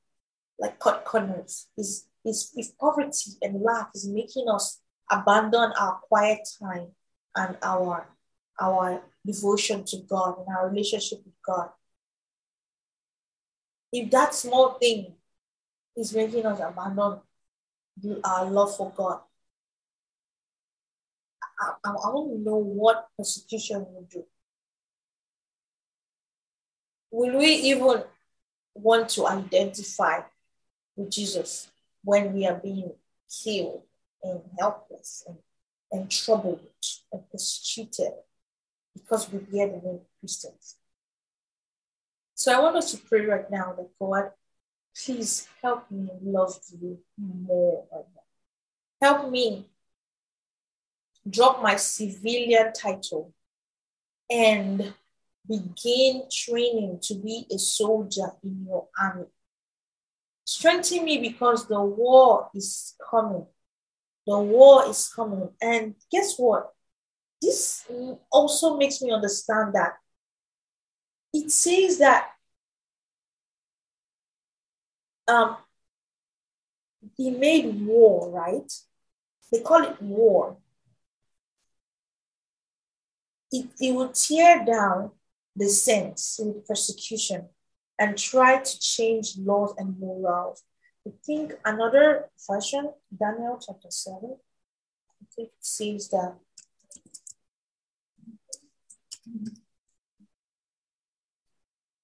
[0.59, 4.81] like cut corners, is, is if poverty and lack is making us
[5.11, 6.87] abandon our quiet time
[7.35, 8.07] and our
[8.61, 11.69] our devotion to God and our relationship with God.
[13.91, 15.13] If that small thing
[15.97, 17.19] is making us abandon
[18.23, 19.19] our love for God,
[21.59, 24.25] I, I, I want to know what persecution will do.
[27.11, 28.03] Will we even
[28.73, 30.21] want to identify
[30.95, 31.69] with Jesus
[32.03, 32.91] when we are being
[33.43, 33.83] killed
[34.23, 35.37] and helpless and,
[35.91, 36.61] and troubled
[37.11, 38.13] and persecuted
[38.93, 40.77] because we bear the name Christians.
[42.35, 44.31] So I want us to pray right now that God,
[44.95, 47.85] please help me love you more.
[49.01, 49.67] Help me
[51.29, 53.33] drop my civilian title
[54.29, 54.93] and
[55.47, 59.25] begin training to be a soldier in your army.
[60.45, 63.45] Strengthen me because the war is coming
[64.25, 65.49] the war is coming.
[65.61, 66.71] And guess what?
[67.41, 67.85] This
[68.31, 69.93] also makes me understand that
[71.33, 72.29] it says that
[75.27, 75.57] um,
[77.17, 78.71] he made war, right?
[79.51, 80.57] They call it war.
[83.51, 85.11] It, it will tear down
[85.55, 87.49] the saints with persecution
[87.99, 90.63] and try to change laws and morals
[91.05, 96.35] I think another version, Daniel chapter 7, I think it says that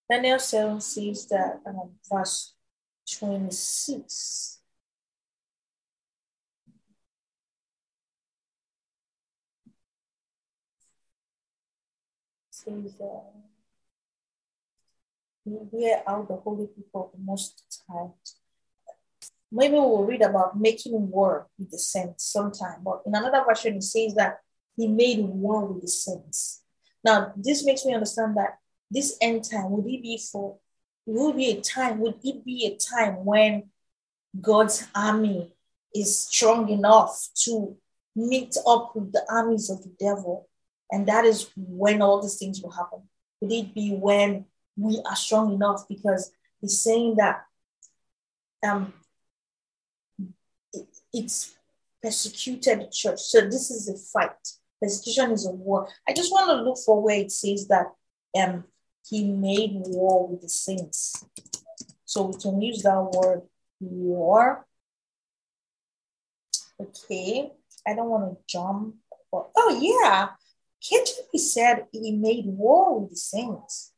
[0.10, 2.56] Daniel 7 says that um, verse
[3.18, 4.60] 26.
[12.51, 12.93] Says
[15.45, 18.10] you uh, wear out the holy people most high
[19.51, 22.82] maybe we'll read about making war with the saints sometime.
[22.84, 24.39] But in another version, it says that
[24.76, 26.62] he made war with the saints.
[27.03, 28.57] Now, this makes me understand that
[28.91, 30.57] this end time would it be for
[31.14, 33.70] will be a time, would it be a time when
[34.39, 35.53] God's army
[35.93, 37.76] is strong enough to
[38.16, 40.47] meet up with the armies of the devil?
[40.91, 43.03] And that is when all these things will happen.
[43.41, 44.45] Would it be when
[44.76, 45.88] we are strong enough?
[45.88, 46.32] Because
[46.62, 47.43] he's saying that
[48.68, 48.93] um,
[50.74, 51.55] it, it's
[52.01, 53.20] persecuted church.
[53.20, 54.36] So this is a fight.
[54.82, 55.89] Persecution is a war.
[56.07, 57.88] I just want to look for where it says that
[58.39, 58.64] um,
[59.10, 61.26] he made war with the saints.
[62.05, 63.41] So we can use that word
[63.80, 64.66] war.
[66.80, 67.51] Okay,
[67.88, 68.95] I don't want to jump.
[69.34, 70.30] Oh, yeah.
[70.82, 73.91] KJV said he made war with the saints.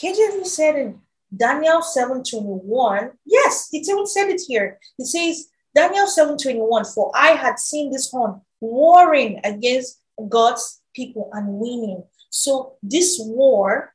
[0.00, 1.00] KJV said in
[1.36, 4.78] Daniel 7:21, yes, it even said it here.
[4.98, 11.58] It says, Daniel 7:21, for I had seen this horn warring against God's people and
[11.58, 12.04] winning.
[12.30, 13.93] So this war,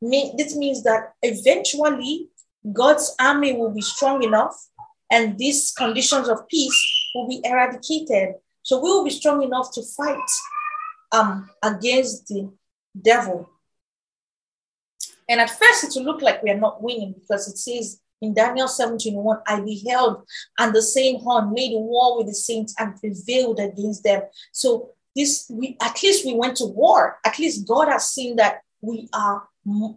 [0.00, 2.28] this means that eventually
[2.72, 4.54] God's army will be strong enough
[5.10, 8.34] and these conditions of peace will be eradicated.
[8.62, 10.30] So we will be strong enough to fight
[11.12, 12.50] um, against the
[13.00, 13.48] devil.
[15.28, 18.34] And at first, it will look like we are not winning because it says in
[18.34, 20.26] Daniel 17:1, I beheld,
[20.58, 24.22] and the same horn made war with the saints and prevailed against them.
[24.52, 27.18] So this we at least we went to war.
[27.24, 29.48] At least God has seen that we are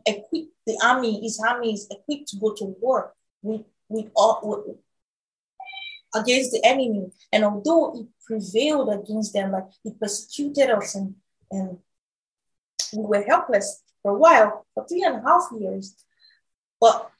[0.06, 0.54] equipped.
[0.68, 4.78] The army, his army is equipped to go to war with with all with,
[6.16, 7.12] against the enemy.
[7.32, 11.16] And although he prevailed against them, like he persecuted us and,
[11.52, 11.78] and
[12.94, 15.96] we were helpless for a while, for three and a half years.
[16.80, 17.12] But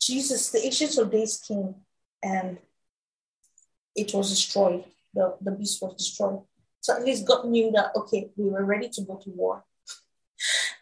[0.00, 1.74] Jesus, the Ancients of Days came
[2.22, 2.58] and
[3.94, 4.84] it was destroyed.
[5.14, 6.42] The, the beast was destroyed.
[6.80, 9.64] So at least God knew that, okay, we were ready to go to war.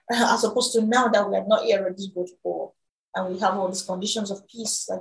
[0.11, 2.73] As opposed to now that we are not yet ready to go to war.
[3.15, 5.01] And we have all these conditions of peace, like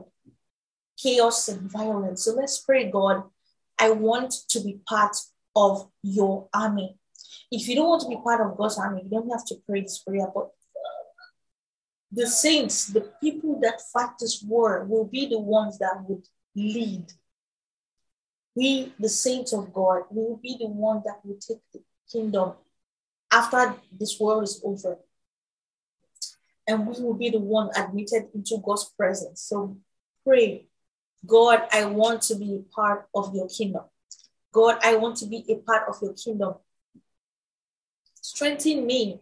[0.97, 2.23] chaos and violence.
[2.23, 3.23] So let's pray, God.
[3.79, 5.15] I want to be part
[5.55, 6.97] of your army.
[7.51, 9.81] If you don't want to be part of God's army, you don't have to pray
[9.81, 11.03] this prayer, but uh,
[12.11, 16.25] the saints, the people that fight this war, will be the ones that would
[16.55, 17.11] lead.
[18.55, 21.81] We, the saints of God, will be the one that will take the
[22.11, 22.53] kingdom
[23.33, 24.97] after this war is over.
[26.67, 29.41] And we will be the one admitted into God's presence.
[29.41, 29.77] So
[30.25, 30.67] pray,
[31.25, 33.83] God, I want to be a part of your kingdom.
[34.53, 36.53] God, I want to be a part of your kingdom.
[38.21, 39.19] Strengthen me.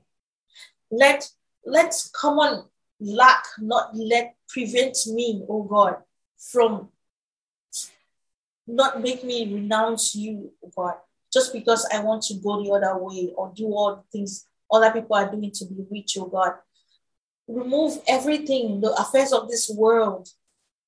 [0.91, 1.27] Let
[1.65, 2.65] let common
[2.99, 5.95] lack not let prevent me, oh God,
[6.37, 6.89] from
[8.67, 10.95] not make me renounce you, God,
[11.31, 14.91] just because I want to go the other way or do all the things other
[14.91, 16.53] people are doing to be rich, oh God.
[17.47, 20.29] Remove everything, the affairs of this world,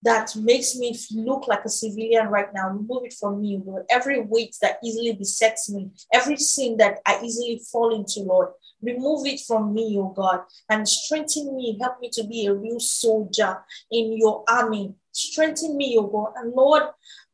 [0.03, 2.69] that makes me look like a civilian right now.
[2.69, 3.85] Remove it from me, Lord.
[3.89, 8.49] Every weight that easily besets me, every sin that I easily fall into, Lord.
[8.81, 11.77] Remove it from me, oh God, and strengthen me.
[11.79, 14.93] Help me to be a real soldier in your army.
[15.13, 16.33] Strengthen me, oh God.
[16.35, 16.83] And Lord,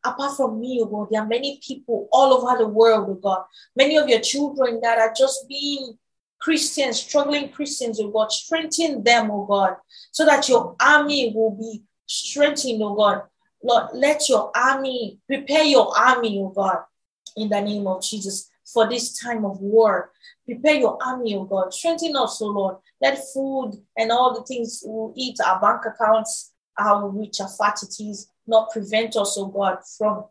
[0.04, 3.44] apart from me, oh God, there are many people all over the world, oh God.
[3.76, 5.98] Many of your children that are just being
[6.40, 8.32] Christians, struggling Christians, oh God.
[8.32, 9.76] Strengthen them, oh God,
[10.12, 13.24] so that your army will be strengthened, oh God.
[13.64, 16.78] Lord, let your army, prepare your army, oh God,
[17.36, 20.12] in the name of Jesus for this time of war.
[20.46, 21.74] Prepare your army, oh God.
[21.74, 22.78] Strengthen us, oh Lord.
[23.02, 27.82] Let food and all the things we eat, our bank accounts, how rich our fat
[27.84, 30.26] it is, not prevent us, oh God, from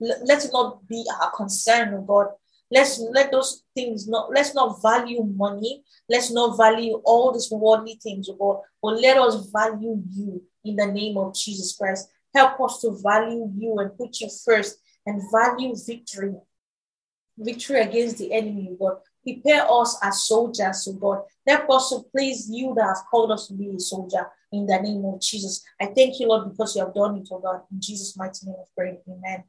[0.00, 2.28] let it not be our concern, oh God.
[2.70, 5.84] Let's let those things not let's not value money.
[6.08, 10.76] Let's not value all these worldly things, oh God, but let us value you in
[10.76, 12.08] the name of Jesus Christ.
[12.34, 16.34] Help us to value you and put you first and value victory.
[17.36, 18.98] Victory against the enemy, God.
[19.22, 21.22] Prepare us as soldiers, oh God.
[21.46, 24.78] Help us to please you that have called us to be a soldier in the
[24.80, 25.64] name of Jesus.
[25.80, 27.62] I thank you, Lord, because you have done it, oh God.
[27.72, 28.98] In Jesus' mighty name of prayer.
[29.08, 29.44] Amen.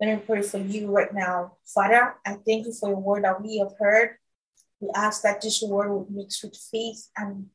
[0.00, 1.56] Let me pray for you right now.
[1.74, 4.16] Father, I thank you for your word that we have heard.
[4.80, 7.46] We ask that this word would mix with faith and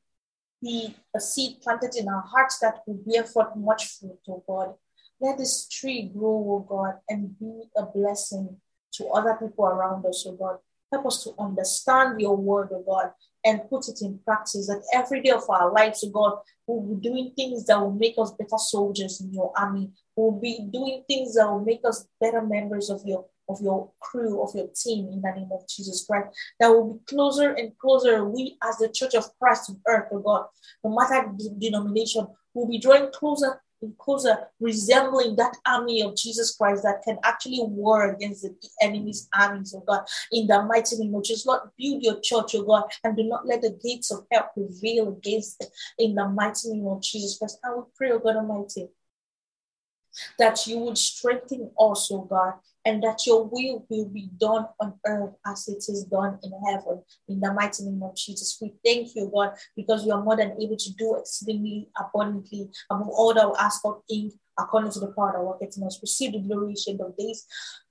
[0.62, 4.76] be a seed planted in our hearts that will bear forth much fruit, oh God.
[5.20, 8.58] Let this tree grow, oh God, and be a blessing
[8.94, 10.58] to other people around us, oh God.
[10.92, 13.12] Help us to understand your word, oh God,
[13.46, 17.10] and put it in practice that every day of our lives, oh God, we'll be
[17.10, 19.92] doing things that will make us better soldiers in your army.
[20.16, 24.42] We'll be doing things that will make us better members of your of your crew,
[24.42, 26.36] of your team in the name of Jesus Christ.
[26.60, 28.26] That will be closer and closer.
[28.26, 30.48] We, as the church of Christ on earth, oh God,
[30.84, 33.62] no matter the denomination, will be drawing closer
[33.98, 39.74] closer, resembling that army of Jesus Christ that can actually war against the enemy's armies,
[39.74, 40.06] of God.
[40.32, 43.46] In the mighty name of Jesus, Lord, build your church, oh God, and do not
[43.46, 45.70] let the gates of hell prevail against it.
[46.00, 48.90] In the mighty name of Jesus Christ, I will pray, oh God Almighty
[50.40, 52.54] that you would strengthen us, oh God,
[52.86, 57.02] and that your will will be done on earth as it is done in heaven.
[57.28, 60.56] In the mighty name of Jesus, we thank you, God, because you are more than
[60.62, 65.08] able to do exceedingly abundantly above all that we ask of in according to the
[65.08, 66.00] power that worketh in us.
[66.02, 67.46] Receive the glory of days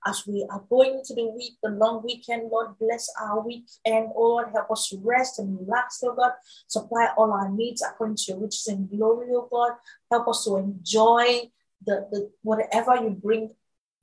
[0.07, 2.49] as we are going into the week, the long weekend.
[2.51, 4.09] Lord, bless our weekend.
[4.15, 6.31] Oh Lord, help us to rest and relax, oh God.
[6.67, 9.73] Supply all our needs according to your riches and glory, oh God.
[10.11, 11.49] Help us to enjoy
[11.85, 13.51] the, the whatever you bring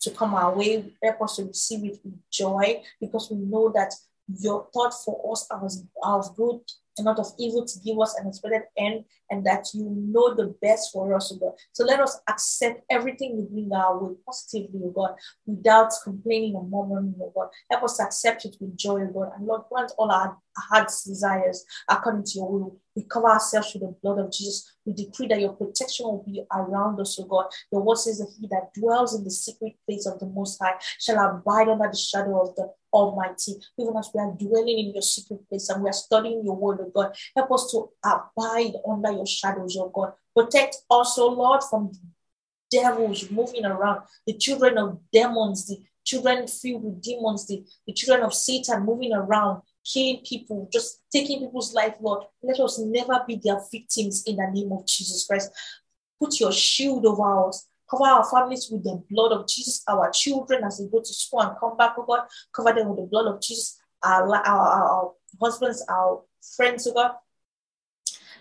[0.02, 3.92] to come our way, help us to receive it with joy because we know that
[4.40, 6.60] your thought for us are of good
[6.98, 10.54] and not of evil to give us an expected end, and that you know the
[10.60, 11.52] best for us, O God.
[11.72, 15.14] So let us accept everything you bring our way positively, O God,
[15.46, 17.48] without complaining or murmuring, O God.
[17.70, 19.32] Help us accept it with joy, O God.
[19.36, 22.76] And Lord, grant all our heart's desires according to your will.
[22.94, 24.70] We cover ourselves with the blood of Jesus.
[24.84, 27.46] We decree that your protection will be around us, O God.
[27.70, 30.74] The word says that he that dwells in the secret place of the Most High
[30.98, 33.54] shall abide under the shadow of the Almighty.
[33.78, 36.80] Even as we are dwelling in your secret place and we are studying your word,
[36.80, 40.12] O God, help us to abide under your shadows, O God.
[40.36, 41.92] Protect us, O Lord, from
[42.70, 48.24] devils moving around, the children of demons, the children filled with demons, the, the children
[48.24, 52.24] of Satan moving around killing people, just taking people's life, Lord.
[52.42, 55.50] Let us never be their victims in the name of Jesus Christ.
[56.20, 57.66] Put your shield over us.
[57.92, 59.84] Cover our families with the blood of Jesus.
[59.86, 63.00] Our children, as they go to school and come back, oh God, cover them with
[63.00, 63.78] the blood of Jesus.
[64.02, 66.22] Our, our, our husbands, our
[66.56, 67.12] friends, oh God,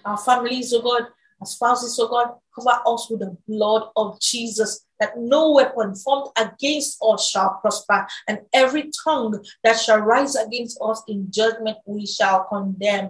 [0.06, 1.08] our families, oh God,
[1.46, 7.00] spouses, oh God, cover us with the blood of Jesus that no weapon formed against
[7.02, 12.44] us shall prosper, and every tongue that shall rise against us in judgment we shall
[12.44, 13.10] condemn.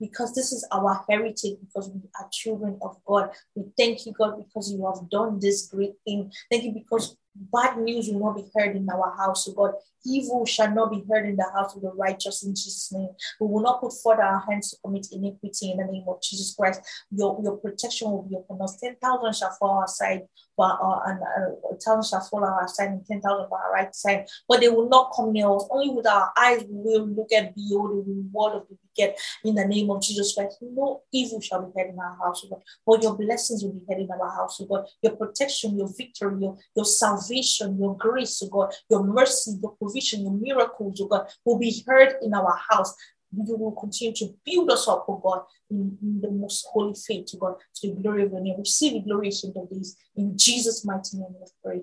[0.00, 3.30] Because this is our heritage, because we are children of God.
[3.54, 6.32] We thank you, God, because you have done this great thing.
[6.50, 9.74] Thank you because bad news will not be heard in our house, oh God.
[10.04, 13.10] Evil shall not be heard in the house of the righteous in Jesus' name.
[13.40, 16.54] We will not put forth our hands to commit iniquity in the name of Jesus
[16.58, 16.80] Christ.
[17.12, 18.80] Your, your protection will be upon us.
[18.80, 20.22] 10,000 shall fall aside,
[20.56, 24.26] but uh, and uh, thousand shall fall our side, and 10,000 by our right side.
[24.48, 25.68] But they will not come near us.
[25.70, 29.64] Only with our eyes we will look at the reward of the wicked in the
[29.64, 30.58] name of Jesus Christ.
[30.60, 32.60] No evil shall be heard in our house, God.
[32.84, 34.86] But your blessings will be heard in our house, God.
[35.00, 38.74] Your protection, your victory, your, your salvation, your grace, oh God.
[38.90, 42.94] Your mercy, your provision, your miracles, oh God, will be heard in our house.
[43.34, 47.30] You will continue to build us up, oh God, in, in the most holy faith,
[47.34, 48.58] oh God, to the glory of your name.
[48.58, 49.96] Receive the glory of these.
[50.16, 51.82] In Jesus' mighty name we pray.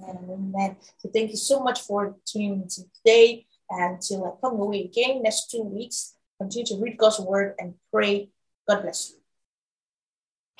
[0.00, 0.76] Amen amen.
[0.98, 3.46] So thank you so much for tuning in today.
[3.70, 7.74] And until I come away again next two weeks, continue to read God's word and
[7.90, 8.30] pray.
[8.68, 9.21] God bless you.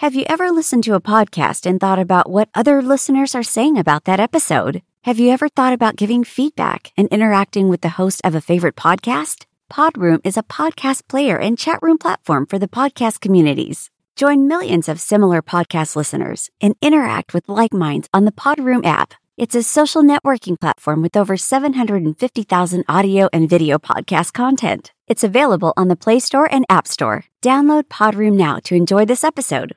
[0.02, 3.78] Have you ever listened to a podcast and thought about what other listeners are saying
[3.78, 4.82] about that episode?
[5.02, 8.74] Have you ever thought about giving feedback and interacting with the host of a favorite
[8.74, 9.44] podcast?
[9.70, 13.90] Podroom is a podcast player and chat room platform for the podcast communities.
[14.16, 19.14] Join millions of similar podcast listeners and interact with like minds on the Podroom app.
[19.36, 24.90] It's a social networking platform with over 750,000 audio and video podcast content.
[25.06, 27.26] It's available on the Play Store and App Store.
[27.40, 29.76] Download Podroom now to enjoy this episode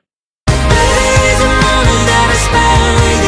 [0.76, 3.25] there's a money that I spend